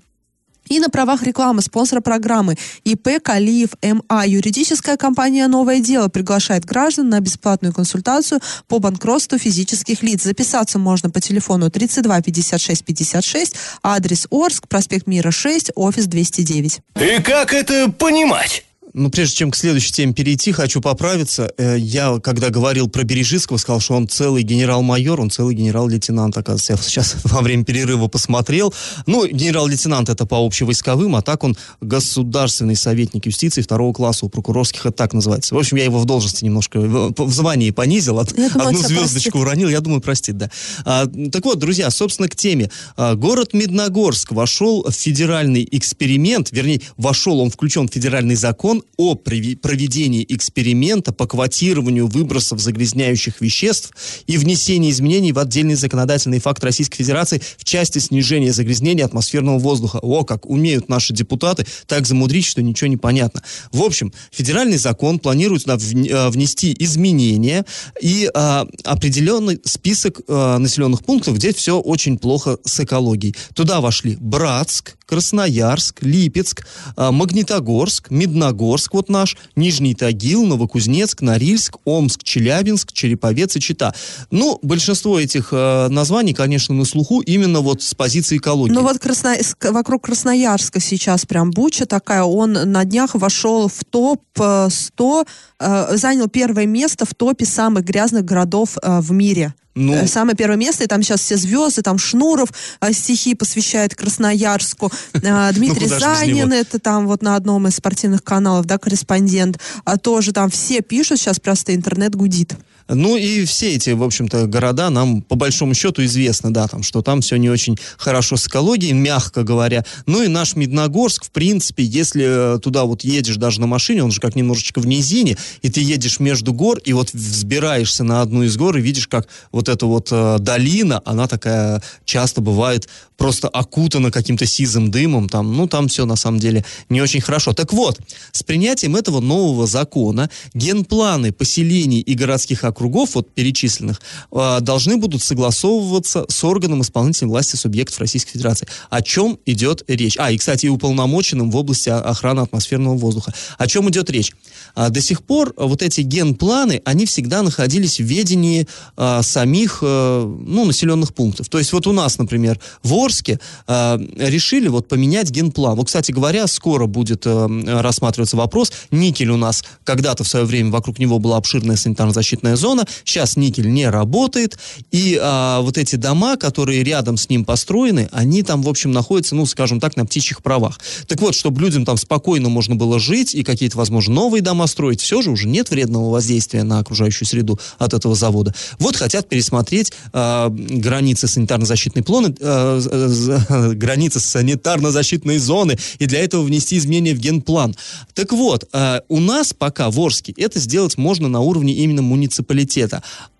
И 0.69 0.79
на 0.79 0.89
правах 0.89 1.23
рекламы 1.23 1.61
спонсора 1.61 2.01
программы 2.01 2.57
ИП 2.83 3.21
Калиев 3.21 3.69
МА. 3.81 4.25
Юридическая 4.25 4.97
компания 4.97 5.47
«Новое 5.47 5.79
дело» 5.79 6.07
приглашает 6.07 6.65
граждан 6.65 7.09
на 7.09 7.19
бесплатную 7.19 7.73
консультацию 7.73 8.39
по 8.67 8.79
банкротству 8.79 9.37
физических 9.37 10.03
лиц. 10.03 10.23
Записаться 10.23 10.79
можно 10.79 11.09
по 11.09 11.19
телефону 11.19 11.69
32 11.69 12.21
56 12.21 12.85
56, 12.85 13.55
адрес 13.83 14.27
Орск, 14.31 14.67
проспект 14.67 15.07
Мира 15.07 15.31
6, 15.31 15.71
офис 15.75 16.05
209. 16.05 16.81
И 16.95 17.21
как 17.21 17.53
это 17.53 17.89
понимать? 17.91 18.63
Ну, 18.93 19.09
прежде 19.09 19.37
чем 19.37 19.49
к 19.49 19.55
следующей 19.55 19.91
теме 19.91 20.13
перейти, 20.13 20.51
хочу 20.51 20.79
поправиться. 20.79 21.51
Э, 21.57 21.75
я, 21.79 22.19
когда 22.19 22.49
говорил 22.49 22.87
про 22.87 23.03
Бережицкого, 23.03 23.57
сказал, 23.57 23.79
что 23.79 23.95
он 23.95 24.07
целый 24.07 24.43
генерал-майор, 24.43 25.19
он 25.19 25.31
целый 25.31 25.55
генерал-лейтенант, 25.55 26.37
оказывается. 26.37 26.73
Я 26.73 26.77
сейчас 26.77 27.15
во 27.23 27.41
время 27.41 27.63
перерыва 27.63 28.07
посмотрел. 28.07 28.71
Ну, 29.07 29.25
генерал-лейтенант 29.25 30.09
это 30.09 30.27
по 30.27 30.45
общевойсковым, 30.45 31.15
а 31.15 31.23
так 31.23 31.43
он 31.43 31.57
государственный 31.81 32.75
советник 32.75 33.25
юстиции 33.25 33.63
второго 33.63 33.93
класса 33.93 34.27
у 34.27 34.29
прокурорских, 34.29 34.85
это 34.85 34.95
так 34.95 35.13
называется. 35.13 35.55
В 35.55 35.57
общем, 35.57 35.77
я 35.77 35.85
его 35.85 35.97
в 35.97 36.05
должности 36.05 36.45
немножко, 36.45 36.79
в 36.79 37.33
звании 37.33 37.71
понизил, 37.71 38.19
от, 38.19 38.31
думаю, 38.35 38.51
одну 38.55 38.77
звездочку 38.77 39.31
простит. 39.31 39.35
уронил, 39.35 39.69
я 39.69 39.79
думаю, 39.79 40.01
простит, 40.01 40.37
да. 40.37 40.51
А, 40.85 41.07
так 41.31 41.43
вот, 41.45 41.57
друзья, 41.57 41.89
собственно, 41.89 42.29
к 42.29 42.35
теме. 42.35 42.69
А, 42.95 43.15
город 43.15 43.53
Медногорск 43.53 44.33
вошел 44.33 44.83
в 44.87 44.91
федеральный 44.91 45.67
эксперимент, 45.71 46.49
вернее, 46.51 46.81
вошел, 46.97 47.39
он 47.39 47.49
включен 47.49 47.89
в 47.89 47.91
федеральный 47.91 48.35
закон 48.35 48.82
о 48.97 49.15
проведении 49.15 50.25
эксперимента 50.27 51.11
по 51.13 51.27
квотированию 51.27 52.07
выбросов 52.07 52.59
загрязняющих 52.59 53.41
веществ 53.41 53.91
и 54.27 54.37
внесении 54.37 54.91
изменений 54.91 55.31
в 55.31 55.39
отдельный 55.39 55.75
законодательный 55.75 56.39
факт 56.39 56.63
Российской 56.63 56.97
Федерации 56.97 57.41
в 57.57 57.63
части 57.63 57.99
снижения 57.99 58.53
загрязнения 58.53 59.05
атмосферного 59.05 59.59
воздуха. 59.59 59.99
О, 60.01 60.23
как 60.23 60.45
умеют 60.45 60.89
наши 60.89 61.13
депутаты 61.13 61.65
так 61.87 62.05
замудрить, 62.05 62.45
что 62.45 62.61
ничего 62.61 62.87
не 62.87 62.97
понятно. 62.97 63.43
В 63.71 63.81
общем, 63.81 64.13
федеральный 64.31 64.77
закон 64.77 65.19
планирует 65.19 65.67
э, 65.67 66.29
внести 66.29 66.75
изменения 66.79 67.65
и 68.01 68.29
а, 68.33 68.67
определенный 68.83 69.59
список 69.63 70.21
а, 70.27 70.57
населенных 70.57 71.03
пунктов, 71.03 71.35
где 71.35 71.53
все 71.53 71.79
очень 71.79 72.17
плохо 72.17 72.57
с 72.65 72.79
экологией. 72.79 73.35
Туда 73.53 73.81
вошли 73.81 74.17
Братск, 74.19 74.95
Красноярск, 75.05 76.01
Липецк, 76.01 76.65
а, 76.95 77.11
Магнитогорск, 77.11 78.09
Медногорск, 78.09 78.93
вот 78.93 79.09
наш, 79.09 79.37
Нижний 79.55 79.95
Тагил, 79.95 80.45
Новокузнецк, 80.45 81.21
Норильск, 81.21 81.77
Омск, 81.85 82.23
Челябинск, 82.23 82.91
Череповец 82.93 83.55
и 83.55 83.59
Чита. 83.59 83.93
Ну, 84.31 84.59
большинство 84.61 85.19
этих 85.19 85.49
э, 85.51 85.87
названий, 85.89 86.33
конечно, 86.33 86.73
на 86.75 86.85
слуху 86.85 87.21
именно 87.21 87.59
вот 87.59 87.81
с 87.81 87.93
позиции 87.93 88.37
экологии. 88.37 88.73
Ну 88.73 88.81
вот 88.81 88.99
Красно... 88.99 89.35
вокруг 89.71 90.05
Красноярска 90.05 90.79
сейчас 90.79 91.25
прям 91.25 91.51
буча 91.51 91.85
такая, 91.85 92.23
он 92.23 92.53
на 92.53 92.85
днях 92.85 93.15
вошел 93.15 93.67
в 93.67 93.83
топ-100, 93.89 95.27
э, 95.59 95.97
занял 95.97 96.27
первое 96.27 96.65
место 96.65 97.05
в 97.05 97.13
топе 97.13 97.45
самых 97.45 97.83
грязных 97.83 98.25
городов 98.25 98.77
э, 98.81 98.99
в 98.99 99.11
мире. 99.11 99.53
Ну, 99.75 99.93
э, 99.93 100.07
Самое 100.07 100.35
первое 100.35 100.57
место, 100.57 100.83
и 100.83 100.87
там 100.87 101.01
сейчас 101.01 101.21
все 101.21 101.37
звезды, 101.37 101.81
там 101.81 101.97
Шнуров 101.97 102.49
э, 102.81 102.93
стихи 102.93 103.33
посвящает 103.33 103.95
Красноярску, 103.95 104.91
э, 105.13 105.53
Дмитрий 105.53 105.87
ну, 105.87 105.99
Занин, 105.99 106.53
это 106.53 106.79
там 106.79 107.07
вот 107.07 107.21
на 107.21 107.35
одном 107.35 107.67
из 107.67 107.75
спортивных 107.75 108.23
каналов, 108.23 108.65
да, 108.65 108.77
корреспондент, 108.77 109.59
а 109.85 109.97
тоже 109.97 110.31
там 110.31 110.49
все 110.49 110.81
пишут, 110.81 111.19
сейчас 111.19 111.39
просто 111.39 111.73
интернет 111.73 112.15
гудит. 112.15 112.55
Ну 112.87 113.17
и 113.17 113.45
все 113.45 113.75
эти, 113.75 113.91
в 113.91 114.03
общем-то, 114.03 114.47
города 114.47 114.89
нам 114.89 115.21
по 115.21 115.35
большому 115.35 115.73
счету 115.73 116.03
известны, 116.03 116.51
да, 116.51 116.67
там, 116.67 116.83
что 116.83 117.01
там 117.01 117.21
все 117.21 117.37
не 117.37 117.49
очень 117.49 117.77
хорошо 117.97 118.37
с 118.37 118.47
экологией, 118.47 118.93
мягко 118.93 119.43
говоря. 119.43 119.85
Ну 120.05 120.23
и 120.23 120.27
наш 120.27 120.55
Медногорск, 120.55 121.25
в 121.25 121.31
принципе, 121.31 121.83
если 121.83 122.59
туда 122.59 122.85
вот 122.85 123.03
едешь 123.03 123.37
даже 123.37 123.61
на 123.61 123.67
машине, 123.67 124.03
он 124.03 124.11
же 124.11 124.19
как 124.19 124.35
немножечко 124.35 124.79
в 124.79 124.87
низине, 124.87 125.37
и 125.61 125.69
ты 125.69 125.81
едешь 125.81 126.19
между 126.19 126.53
гор, 126.53 126.79
и 126.79 126.93
вот 126.93 127.13
взбираешься 127.13 128.03
на 128.03 128.21
одну 128.21 128.43
из 128.43 128.57
гор, 128.57 128.77
и 128.77 128.81
видишь, 128.81 129.07
как 129.07 129.27
вот 129.51 129.69
эта 129.69 129.85
вот 129.85 130.09
э, 130.11 130.37
долина, 130.39 131.01
она 131.05 131.27
такая 131.27 131.81
часто 132.05 132.41
бывает 132.41 132.89
просто 133.17 133.47
окутана 133.47 134.11
каким-то 134.11 134.45
сизым 134.45 134.91
дымом, 134.91 135.29
там, 135.29 135.55
ну, 135.55 135.67
там 135.67 135.87
все 135.87 136.05
на 136.05 136.15
самом 136.15 136.39
деле 136.39 136.65
не 136.89 137.01
очень 137.01 137.21
хорошо. 137.21 137.53
Так 137.53 137.71
вот, 137.71 137.99
с 138.31 138.43
принятием 138.43 138.95
этого 138.95 139.19
нового 139.19 139.67
закона 139.67 140.29
генпланы 140.53 141.31
поселений 141.31 142.01
и 142.01 142.13
городских 142.15 142.63
вот 142.79 143.33
перечисленных, 143.33 144.01
э, 144.31 144.59
должны 144.61 144.97
будут 144.97 145.21
согласовываться 145.21 146.25
с 146.29 146.43
органом 146.43 146.81
исполнительной 146.81 147.29
власти 147.29 147.55
субъектов 147.55 147.99
Российской 147.99 148.33
Федерации. 148.33 148.67
О 148.89 149.01
чем 149.01 149.39
идет 149.45 149.83
речь? 149.87 150.17
А, 150.17 150.31
и, 150.31 150.37
кстати, 150.37 150.65
и 150.65 150.69
уполномоченным 150.69 151.51
в 151.51 151.55
области 151.55 151.89
охраны 151.89 152.41
атмосферного 152.41 152.95
воздуха. 152.95 153.33
О 153.57 153.67
чем 153.67 153.89
идет 153.89 154.09
речь? 154.09 154.33
А, 154.75 154.89
до 154.89 155.01
сих 155.01 155.23
пор 155.23 155.53
вот 155.57 155.81
эти 155.81 156.01
генпланы, 156.01 156.81
они 156.85 157.05
всегда 157.05 157.41
находились 157.41 157.99
в 157.99 158.03
ведении 158.03 158.67
а, 158.97 159.21
самих, 159.21 159.81
ну, 159.81 160.65
населенных 160.65 161.13
пунктов. 161.13 161.49
То 161.49 161.59
есть 161.59 161.73
вот 161.73 161.87
у 161.87 161.91
нас, 161.91 162.17
например, 162.17 162.59
в 162.83 162.93
Орске 162.93 163.39
решили 163.67 164.67
вот 164.67 164.87
поменять 164.87 165.29
генплан. 165.29 165.75
Вот, 165.75 165.87
кстати 165.87 166.11
говоря, 166.11 166.47
скоро 166.47 166.85
будет 166.85 167.25
рассматриваться 167.25 168.37
вопрос. 168.37 168.71
Никель 168.91 169.29
у 169.29 169.37
нас 169.37 169.63
когда-то 169.83 170.23
в 170.23 170.27
свое 170.27 170.45
время 170.45 170.71
вокруг 170.71 170.99
него 170.99 171.19
была 171.19 171.37
обширная 171.37 171.75
санитарно-защитная 171.75 172.55
зона. 172.63 172.85
Сейчас 173.03 173.35
никель 173.35 173.69
не 173.69 173.89
работает, 173.89 174.57
и 174.91 175.19
а, 175.21 175.59
вот 175.59 175.77
эти 175.77 175.97
дома, 175.97 176.37
которые 176.37 176.81
рядом 176.83 177.17
с 177.17 177.27
ним 177.29 177.43
построены, 177.43 178.07
они 178.13 178.41
там, 178.41 178.63
в 178.63 178.69
общем, 178.69 178.93
находятся, 178.93 179.35
ну, 179.35 179.45
скажем 179.45 179.81
так, 179.81 179.97
на 179.97 180.05
птичьих 180.05 180.41
правах. 180.41 180.79
Так 181.07 181.19
вот, 181.19 181.35
чтобы 181.35 181.59
людям 181.59 181.83
там 181.83 181.97
спокойно 181.97 182.47
можно 182.47 182.75
было 182.75 182.99
жить 182.99 183.35
и 183.35 183.43
какие-то, 183.43 183.77
возможно, 183.77 184.13
новые 184.13 184.41
дома 184.41 184.67
строить, 184.67 185.01
все 185.01 185.21
же 185.21 185.31
уже 185.31 185.45
нет 185.45 185.71
вредного 185.71 186.09
воздействия 186.09 186.63
на 186.63 186.79
окружающую 186.79 187.27
среду 187.27 187.59
от 187.79 187.93
этого 187.93 188.15
завода. 188.15 188.55
Вот 188.79 188.95
хотят 188.95 189.27
пересмотреть 189.27 189.91
э, 190.13 190.49
границы 190.49 191.27
санитарно-защитной 191.27 192.03
плоны, 192.03 192.33
э, 192.39 192.81
э, 192.89 193.73
границы 193.73 194.19
санитарно-защитной 194.19 195.37
зоны, 195.37 195.77
и 195.99 196.05
для 196.05 196.19
этого 196.19 196.43
внести 196.43 196.77
изменения 196.77 197.13
в 197.13 197.19
генплан. 197.19 197.75
Так 198.13 198.31
вот, 198.31 198.69
э, 198.71 199.01
у 199.09 199.19
нас 199.19 199.53
пока 199.53 199.89
в 199.89 199.99
Орске 199.99 200.33
это 200.37 200.59
сделать 200.59 200.97
можно 200.97 201.27
на 201.27 201.41
уровне 201.41 201.73
именно 201.73 202.01
муниципалитета. 202.01 202.52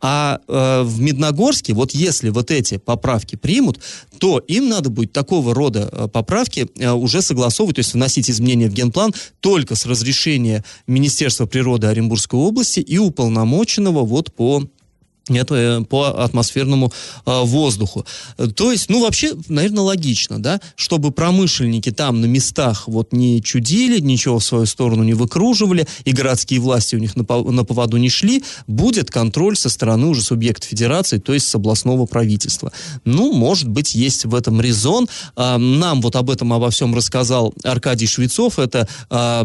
А 0.02 0.40
э, 0.48 0.84
в 0.84 1.00
Медногорске, 1.00 1.74
вот 1.74 1.92
если 1.92 2.30
вот 2.30 2.52
эти 2.52 2.78
поправки 2.78 3.36
примут, 3.36 3.80
то 4.18 4.40
им 4.40 4.70
надо 4.70 4.90
будет 4.90 5.14
такого 5.14 5.54
рода 5.54 5.90
э, 5.92 6.08
поправки 6.08 6.68
э, 6.76 6.92
уже 6.92 7.22
согласовывать, 7.22 7.78
то 7.78 7.80
есть 7.80 7.94
вносить 7.94 8.30
изменения 8.30 8.70
в 8.70 8.74
генплан 8.74 9.14
только 9.40 9.76
с 9.76 9.86
разрешения 9.86 10.64
Министерства 10.88 11.46
природы 11.46 11.88
Оренбургской 11.88 12.40
области 12.40 12.80
и 12.80 12.98
уполномоченного 12.98 14.06
вот 14.06 14.34
по 14.34 14.64
это 15.30 15.86
по 15.90 16.24
атмосферному 16.24 16.92
э, 17.26 17.42
воздуху. 17.44 18.06
То 18.56 18.72
есть, 18.72 18.90
ну, 18.90 19.02
вообще, 19.02 19.34
наверное, 19.48 19.84
логично, 19.84 20.42
да, 20.42 20.60
чтобы 20.76 21.12
промышленники 21.12 21.92
там 21.92 22.22
на 22.22 22.26
местах 22.26 22.88
вот 22.88 23.14
не 23.14 23.42
чудили, 23.42 24.00
ничего 24.00 24.40
в 24.40 24.44
свою 24.44 24.66
сторону 24.66 25.04
не 25.04 25.14
выкруживали, 25.14 25.88
и 26.04 26.12
городские 26.12 26.60
власти 26.60 26.96
у 26.96 27.00
них 27.00 27.16
на, 27.16 27.24
на 27.24 27.64
поводу 27.64 27.98
не 27.98 28.10
шли, 28.10 28.44
будет 28.68 29.12
контроль 29.12 29.56
со 29.56 29.70
стороны 29.70 30.08
уже 30.08 30.22
субъекта 30.22 30.68
федерации, 30.68 31.20
то 31.20 31.34
есть 31.34 31.48
с 31.48 31.56
областного 31.56 32.06
правительства. 32.06 32.72
Ну, 33.06 33.32
может 33.32 33.70
быть, 33.70 33.96
есть 33.96 34.26
в 34.26 34.36
этом 34.36 34.60
резон. 34.60 35.08
А, 35.36 35.58
нам 35.58 36.02
вот 36.02 36.16
об 36.16 36.30
этом 36.30 36.52
обо 36.52 36.70
всем 36.70 36.94
рассказал 36.96 37.54
Аркадий 37.64 38.08
Швецов, 38.08 38.60
это 38.60 38.88
а, 39.10 39.44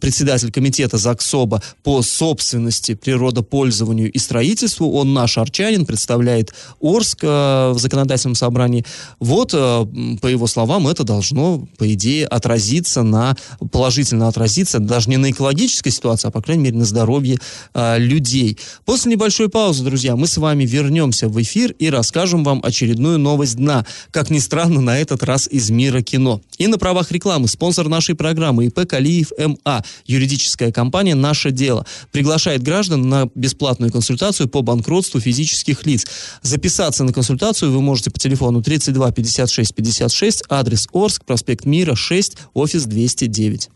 председатель 0.00 0.50
комитета 0.50 0.98
ЗАГСОБа 0.98 1.62
по 1.82 2.02
собственности, 2.02 2.94
природопользованию 2.94 4.10
и 4.10 4.18
строительству. 4.18 4.90
Он 4.92 5.11
наш 5.12 5.38
арчанин, 5.38 5.86
представляет 5.86 6.52
Орск 6.80 7.18
э, 7.22 7.72
в 7.72 7.78
законодательном 7.78 8.34
собрании. 8.34 8.84
Вот, 9.20 9.52
э, 9.54 9.86
по 10.20 10.26
его 10.26 10.46
словам, 10.46 10.88
это 10.88 11.04
должно, 11.04 11.66
по 11.78 11.92
идее, 11.92 12.26
отразиться 12.26 13.02
на, 13.02 13.36
положительно 13.70 14.28
отразиться 14.28 14.78
даже 14.78 15.10
не 15.10 15.16
на 15.16 15.30
экологической 15.30 15.90
ситуации, 15.90 16.28
а, 16.28 16.30
по 16.30 16.42
крайней 16.42 16.64
мере, 16.64 16.76
на 16.76 16.84
здоровье 16.84 17.38
э, 17.74 17.98
людей. 17.98 18.58
После 18.84 19.12
небольшой 19.12 19.48
паузы, 19.48 19.84
друзья, 19.84 20.16
мы 20.16 20.26
с 20.26 20.36
вами 20.36 20.64
вернемся 20.64 21.28
в 21.28 21.40
эфир 21.40 21.72
и 21.78 21.90
расскажем 21.90 22.44
вам 22.44 22.60
очередную 22.64 23.18
новость 23.18 23.56
дна. 23.56 23.84
Как 24.10 24.30
ни 24.30 24.38
странно, 24.38 24.80
на 24.80 24.98
этот 24.98 25.22
раз 25.22 25.48
из 25.50 25.70
мира 25.70 26.02
кино. 26.02 26.40
И 26.58 26.66
на 26.66 26.78
правах 26.78 27.12
рекламы 27.12 27.48
спонсор 27.48 27.88
нашей 27.88 28.14
программы 28.14 28.66
ИП 28.66 28.86
Калиев 28.88 29.32
МА, 29.38 29.84
юридическая 30.06 30.72
компания 30.72 31.14
«Наше 31.14 31.50
дело», 31.50 31.86
приглашает 32.10 32.62
граждан 32.62 33.08
на 33.08 33.28
бесплатную 33.34 33.92
консультацию 33.92 34.48
по 34.48 34.62
банкротству 34.62 35.01
банкротству 35.02 35.20
физических 35.20 35.86
лиц. 35.86 36.06
Записаться 36.42 37.04
на 37.04 37.12
консультацию 37.12 37.72
вы 37.72 37.80
можете 37.80 38.10
по 38.10 38.18
телефону 38.18 38.62
32 38.62 39.10
56 39.12 39.74
56, 39.74 40.44
адрес 40.48 40.88
Орск, 40.92 41.24
проспект 41.24 41.64
Мира, 41.64 41.94
6, 41.94 42.36
офис 42.54 42.84
209. 42.84 43.70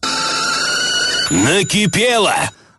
Накипело! 1.30 2.34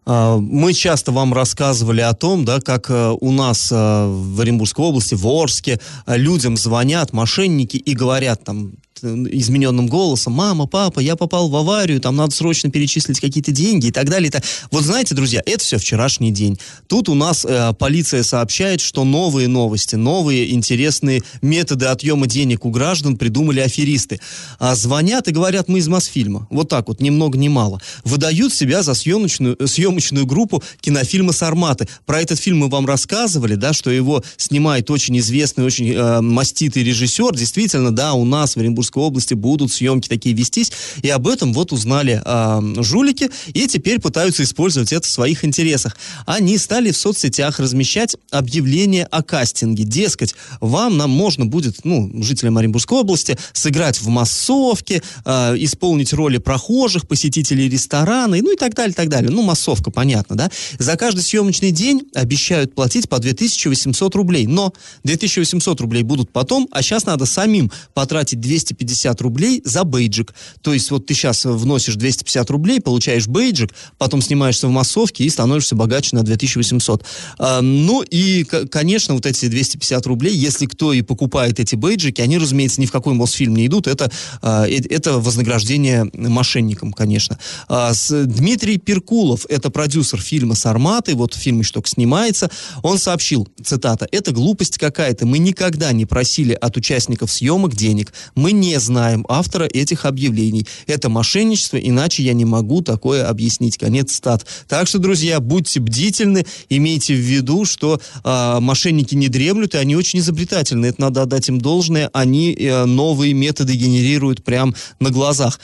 А, 0.05 0.37
мы 0.37 0.73
часто 0.73 1.11
вам 1.11 1.33
рассказывали 1.33 2.01
о 2.01 2.13
том, 2.13 2.45
да, 2.45 2.61
как 2.61 2.89
э, 2.89 3.13
у 3.19 3.31
нас 3.31 3.69
э, 3.71 3.75
в 3.75 4.39
Оренбургской 4.39 4.85
области, 4.85 5.15
в 5.15 5.27
Орске, 5.27 5.79
э, 6.05 6.17
людям 6.17 6.55
звонят 6.55 7.11
мошенники 7.11 7.75
и 7.75 7.93
говорят 7.93 8.45
там, 8.45 8.71
измененным 9.03 9.87
голосом, 9.87 10.33
мама, 10.33 10.65
папа, 10.67 10.99
я 10.99 11.15
попал 11.15 11.49
в 11.49 11.55
аварию, 11.55 11.99
там 11.99 12.15
надо 12.15 12.33
срочно 12.33 12.69
перечислить 12.69 13.19
какие-то 13.19 13.51
деньги 13.51 13.87
и 13.87 13.91
так 13.91 14.09
далее. 14.09 14.29
И 14.29 14.37
Вот 14.71 14.83
знаете, 14.83 15.15
друзья, 15.15 15.41
это 15.45 15.63
все 15.63 15.77
вчерашний 15.77 16.31
день. 16.31 16.57
Тут 16.87 17.09
у 17.09 17.15
нас 17.15 17.45
э, 17.45 17.73
полиция 17.77 18.23
сообщает, 18.23 18.81
что 18.81 19.03
новые 19.03 19.47
новости, 19.47 19.95
новые 19.95 20.53
интересные 20.53 21.21
методы 21.41 21.85
отъема 21.85 22.27
денег 22.27 22.65
у 22.65 22.69
граждан 22.69 23.17
придумали 23.17 23.59
аферисты. 23.59 24.19
А 24.59 24.75
звонят 24.75 25.27
и 25.27 25.31
говорят, 25.31 25.67
мы 25.67 25.79
из 25.79 25.87
Мосфильма. 25.87 26.47
Вот 26.49 26.69
так 26.69 26.87
вот, 26.87 27.01
ни 27.01 27.09
много 27.09 27.37
ни 27.37 27.47
мало. 27.47 27.81
Выдают 28.03 28.53
себя 28.53 28.83
за 28.83 28.93
съемочную, 28.93 29.57
съемочную 29.67 30.25
группу 30.25 30.63
кинофильма 30.81 31.33
«Сарматы». 31.33 31.87
Про 32.05 32.21
этот 32.21 32.39
фильм 32.39 32.59
мы 32.59 32.69
вам 32.69 32.85
рассказывали, 32.85 33.55
да, 33.55 33.73
что 33.73 33.89
его 33.89 34.23
снимает 34.37 34.89
очень 34.89 35.17
известный, 35.19 35.63
очень 35.63 35.91
э, 35.91 36.21
маститый 36.21 36.83
режиссер. 36.83 37.35
Действительно, 37.35 37.91
да, 37.91 38.13
у 38.13 38.25
нас 38.25 38.55
в 38.55 38.59
Оренбургской 38.59 38.86
Оренбургской 38.87 39.03
области 39.03 39.33
будут 39.33 39.71
съемки 39.71 40.07
такие 40.07 40.35
вестись. 40.35 40.71
И 41.01 41.09
об 41.09 41.27
этом 41.27 41.53
вот 41.53 41.71
узнали 41.71 42.21
э, 42.23 42.83
жулики, 42.83 43.29
и 43.47 43.67
теперь 43.67 43.99
пытаются 43.99 44.43
использовать 44.43 44.93
это 44.93 45.07
в 45.07 45.11
своих 45.11 45.43
интересах. 45.43 45.97
Они 46.25 46.57
стали 46.57 46.91
в 46.91 46.97
соцсетях 46.97 47.59
размещать 47.59 48.15
объявления 48.31 49.05
о 49.05 49.23
кастинге. 49.23 49.83
Дескать, 49.83 50.35
вам 50.61 50.97
нам 50.97 51.09
можно 51.09 51.45
будет, 51.45 51.83
ну, 51.83 52.11
жителям 52.23 52.57
Оренбургской 52.57 52.99
области, 52.99 53.37
сыграть 53.53 53.99
в 54.01 54.07
массовке, 54.07 55.01
э, 55.25 55.55
исполнить 55.57 56.13
роли 56.13 56.37
прохожих, 56.37 57.07
посетителей 57.07 57.69
ресторана, 57.69 58.37
ну 58.37 58.53
и 58.53 58.57
так 58.57 58.73
далее, 58.73 58.93
так 58.93 59.09
далее. 59.09 59.31
Ну, 59.31 59.41
массовка, 59.41 59.91
понятно, 59.91 60.35
да? 60.35 60.49
За 60.79 60.95
каждый 60.95 61.21
съемочный 61.21 61.71
день 61.71 62.03
обещают 62.13 62.73
платить 62.75 63.09
по 63.09 63.19
2800 63.19 64.15
рублей. 64.15 64.47
Но 64.47 64.73
2800 65.03 65.81
рублей 65.81 66.03
будут 66.03 66.31
потом, 66.31 66.67
а 66.71 66.81
сейчас 66.81 67.05
надо 67.05 67.25
самим 67.25 67.71
потратить 67.93 68.39
200 68.39 68.73
250 68.77 69.21
рублей 69.21 69.61
за 69.63 69.83
бейджик. 69.83 70.33
То 70.61 70.73
есть 70.73 70.91
вот 70.91 71.05
ты 71.05 71.13
сейчас 71.13 71.45
вносишь 71.45 71.95
250 71.95 72.49
рублей, 72.49 72.79
получаешь 72.79 73.27
бейджик, 73.27 73.73
потом 73.97 74.21
снимаешься 74.21 74.67
в 74.67 74.71
массовке 74.71 75.23
и 75.23 75.29
становишься 75.29 75.75
богаче 75.75 76.15
на 76.15 76.23
2800. 76.23 77.03
А, 77.37 77.61
ну 77.61 78.03
и, 78.03 78.43
конечно, 78.43 79.15
вот 79.15 79.25
эти 79.25 79.47
250 79.47 80.05
рублей, 80.07 80.35
если 80.35 80.65
кто 80.65 80.93
и 80.93 81.01
покупает 81.01 81.59
эти 81.59 81.75
бейджики, 81.75 82.21
они, 82.21 82.37
разумеется, 82.37 82.81
ни 82.81 82.85
в 82.85 82.91
какой 82.91 83.13
Мосфильм 83.13 83.55
не 83.55 83.67
идут, 83.67 83.87
это, 83.87 84.11
а, 84.41 84.67
это 84.67 85.19
вознаграждение 85.19 86.09
мошенникам, 86.13 86.93
конечно. 86.93 87.39
А, 87.67 87.93
Дмитрий 88.09 88.77
Перкулов, 88.77 89.45
это 89.49 89.69
продюсер 89.69 90.21
фильма 90.21 90.55
«Сарматы», 90.55 91.15
вот 91.15 91.33
фильм 91.33 91.59
еще 91.59 91.73
только 91.73 91.89
снимается, 91.89 92.49
он 92.83 92.99
сообщил, 92.99 93.47
цитата, 93.63 94.07
«Это 94.11 94.31
глупость 94.31 94.77
какая-то, 94.77 95.25
мы 95.25 95.39
никогда 95.39 95.91
не 95.91 96.05
просили 96.05 96.53
от 96.53 96.77
участников 96.77 97.31
съемок 97.31 97.75
денег, 97.75 98.13
мы 98.35 98.51
не 98.51 98.66
не 98.67 98.79
знаем 98.79 99.25
автора 99.29 99.65
этих 99.65 100.05
объявлений. 100.05 100.67
Это 100.87 101.09
мошенничество, 101.09 101.77
иначе 101.77 102.23
я 102.23 102.33
не 102.33 102.45
могу 102.45 102.81
такое 102.81 103.27
объяснить. 103.27 103.77
Конец 103.77 104.15
стат. 104.15 104.45
Так 104.67 104.87
что, 104.87 104.99
друзья, 104.99 105.39
будьте 105.39 105.79
бдительны, 105.79 106.45
имейте 106.69 107.13
в 107.13 107.19
виду, 107.19 107.65
что 107.65 107.99
э, 108.23 108.57
мошенники 108.59 109.15
не 109.15 109.29
дремлют, 109.29 109.75
и 109.75 109.77
они 109.77 109.95
очень 109.95 110.19
изобретательны. 110.19 110.87
Это 110.87 111.01
надо 111.01 111.21
отдать 111.23 111.47
им 111.49 111.59
должное. 111.59 112.09
Они 112.13 112.53
э, 112.53 112.85
новые 112.85 113.33
методы 113.33 113.73
генерируют 113.73 114.43
прямо 114.43 114.73
на 114.99 115.09
глазах. 115.09 115.59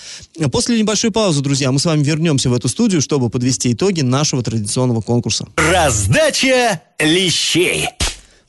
После 0.51 0.79
небольшой 0.79 1.11
паузы, 1.11 1.41
друзья, 1.41 1.71
мы 1.71 1.79
с 1.79 1.85
вами 1.85 2.03
вернемся 2.03 2.49
в 2.49 2.53
эту 2.53 2.67
студию, 2.67 3.01
чтобы 3.01 3.29
подвести 3.29 3.73
итоги 3.73 4.01
нашего 4.01 4.41
традиционного 4.43 5.01
конкурса. 5.01 5.47
Раздача 5.57 6.81
лещей. 6.99 7.89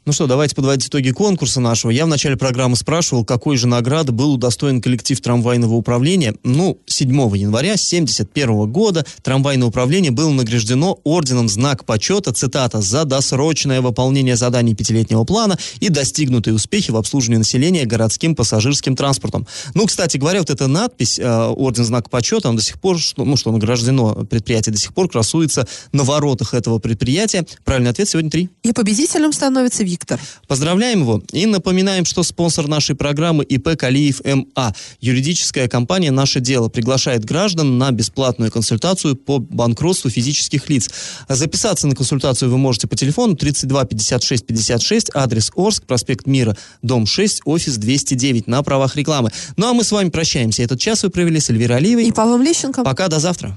Ну 0.06 0.12
что, 0.12 0.26
давайте 0.26 0.54
подводить 0.54 0.88
итоги 0.88 1.12
конкурса 1.12 1.60
нашего. 1.60 1.90
Я 1.90 2.04
в 2.04 2.08
начале 2.08 2.36
программы 2.36 2.76
спрашивал, 2.76 3.24
какой 3.24 3.56
же 3.56 3.66
награды 3.66 4.12
был 4.12 4.34
удостоен 4.34 4.82
коллектив 4.82 5.18
трамвайного 5.18 5.72
управления. 5.72 6.34
Ну, 6.44 6.78
7 6.84 7.08
января 7.08 7.72
1971 7.72 8.70
года 8.70 9.06
трамвайное 9.22 9.66
управление 9.66 10.10
было 10.10 10.30
награждено 10.30 11.00
орденом 11.04 11.48
«Знак 11.48 11.86
почета», 11.86 12.34
цитата, 12.34 12.82
«за 12.82 13.06
досрочное 13.06 13.80
выполнение 13.80 14.36
заданий 14.36 14.74
пятилетнего 14.74 15.24
плана 15.24 15.58
и 15.80 15.88
достигнутые 15.88 16.52
успехи 16.52 16.90
в 16.90 16.96
обслуживании 16.96 17.38
населения 17.38 17.86
городским 17.86 18.34
пассажирским 18.34 18.96
транспортом». 18.96 19.46
Ну, 19.72 19.86
кстати 19.86 20.18
говоря, 20.18 20.40
вот 20.40 20.50
эта 20.50 20.66
надпись 20.66 21.18
э, 21.18 21.26
«Орден 21.26 21.86
«Знак 21.86 22.10
почета», 22.10 22.50
он 22.50 22.56
до 22.56 22.62
сих 22.62 22.78
пор, 22.78 22.98
что, 22.98 23.24
ну, 23.24 23.38
что 23.38 23.50
награждено 23.52 24.26
предприятие, 24.26 24.74
до 24.74 24.78
сих 24.78 24.92
пор 24.92 25.08
красуется 25.08 25.66
на 25.92 26.04
воротах 26.04 26.52
этого 26.52 26.78
предприятия. 26.78 27.46
Правильный 27.64 27.90
ответ 27.90 28.06
сегодня 28.06 28.30
три. 28.30 28.50
И 28.64 28.72
победителем 28.72 29.32
становится 29.32 29.82
Виктор. 29.94 30.18
Поздравляем 30.48 31.02
его 31.02 31.22
и 31.30 31.46
напоминаем, 31.46 32.04
что 32.04 32.24
спонсор 32.24 32.66
нашей 32.66 32.96
программы 32.96 33.44
ИП 33.44 33.76
Калиев 33.76 34.22
МА. 34.24 34.74
Юридическая 35.00 35.68
компания 35.68 36.10
«Наше 36.10 36.40
дело» 36.40 36.68
приглашает 36.68 37.24
граждан 37.24 37.78
на 37.78 37.92
бесплатную 37.92 38.50
консультацию 38.50 39.14
по 39.14 39.38
банкротству 39.38 40.10
физических 40.10 40.68
лиц. 40.68 40.90
Записаться 41.28 41.86
на 41.86 41.94
консультацию 41.94 42.50
вы 42.50 42.58
можете 42.58 42.88
по 42.88 42.96
телефону 42.96 43.36
32 43.36 43.84
56 43.84 44.46
56, 44.46 45.10
адрес 45.14 45.52
Орск, 45.54 45.84
проспект 45.84 46.26
Мира, 46.26 46.56
дом 46.82 47.06
6, 47.06 47.42
офис 47.44 47.76
209 47.76 48.48
на 48.48 48.64
правах 48.64 48.96
рекламы. 48.96 49.30
Ну 49.56 49.68
а 49.68 49.74
мы 49.74 49.84
с 49.84 49.92
вами 49.92 50.08
прощаемся. 50.08 50.64
Этот 50.64 50.80
час 50.80 51.04
вы 51.04 51.10
провели 51.10 51.38
с 51.38 51.50
Эльвирой 51.50 51.76
Алиевой 51.76 52.06
и 52.08 52.12
Павлом 52.12 52.42
Лещенко. 52.42 52.82
Пока, 52.82 53.06
до 53.06 53.20
завтра. 53.20 53.56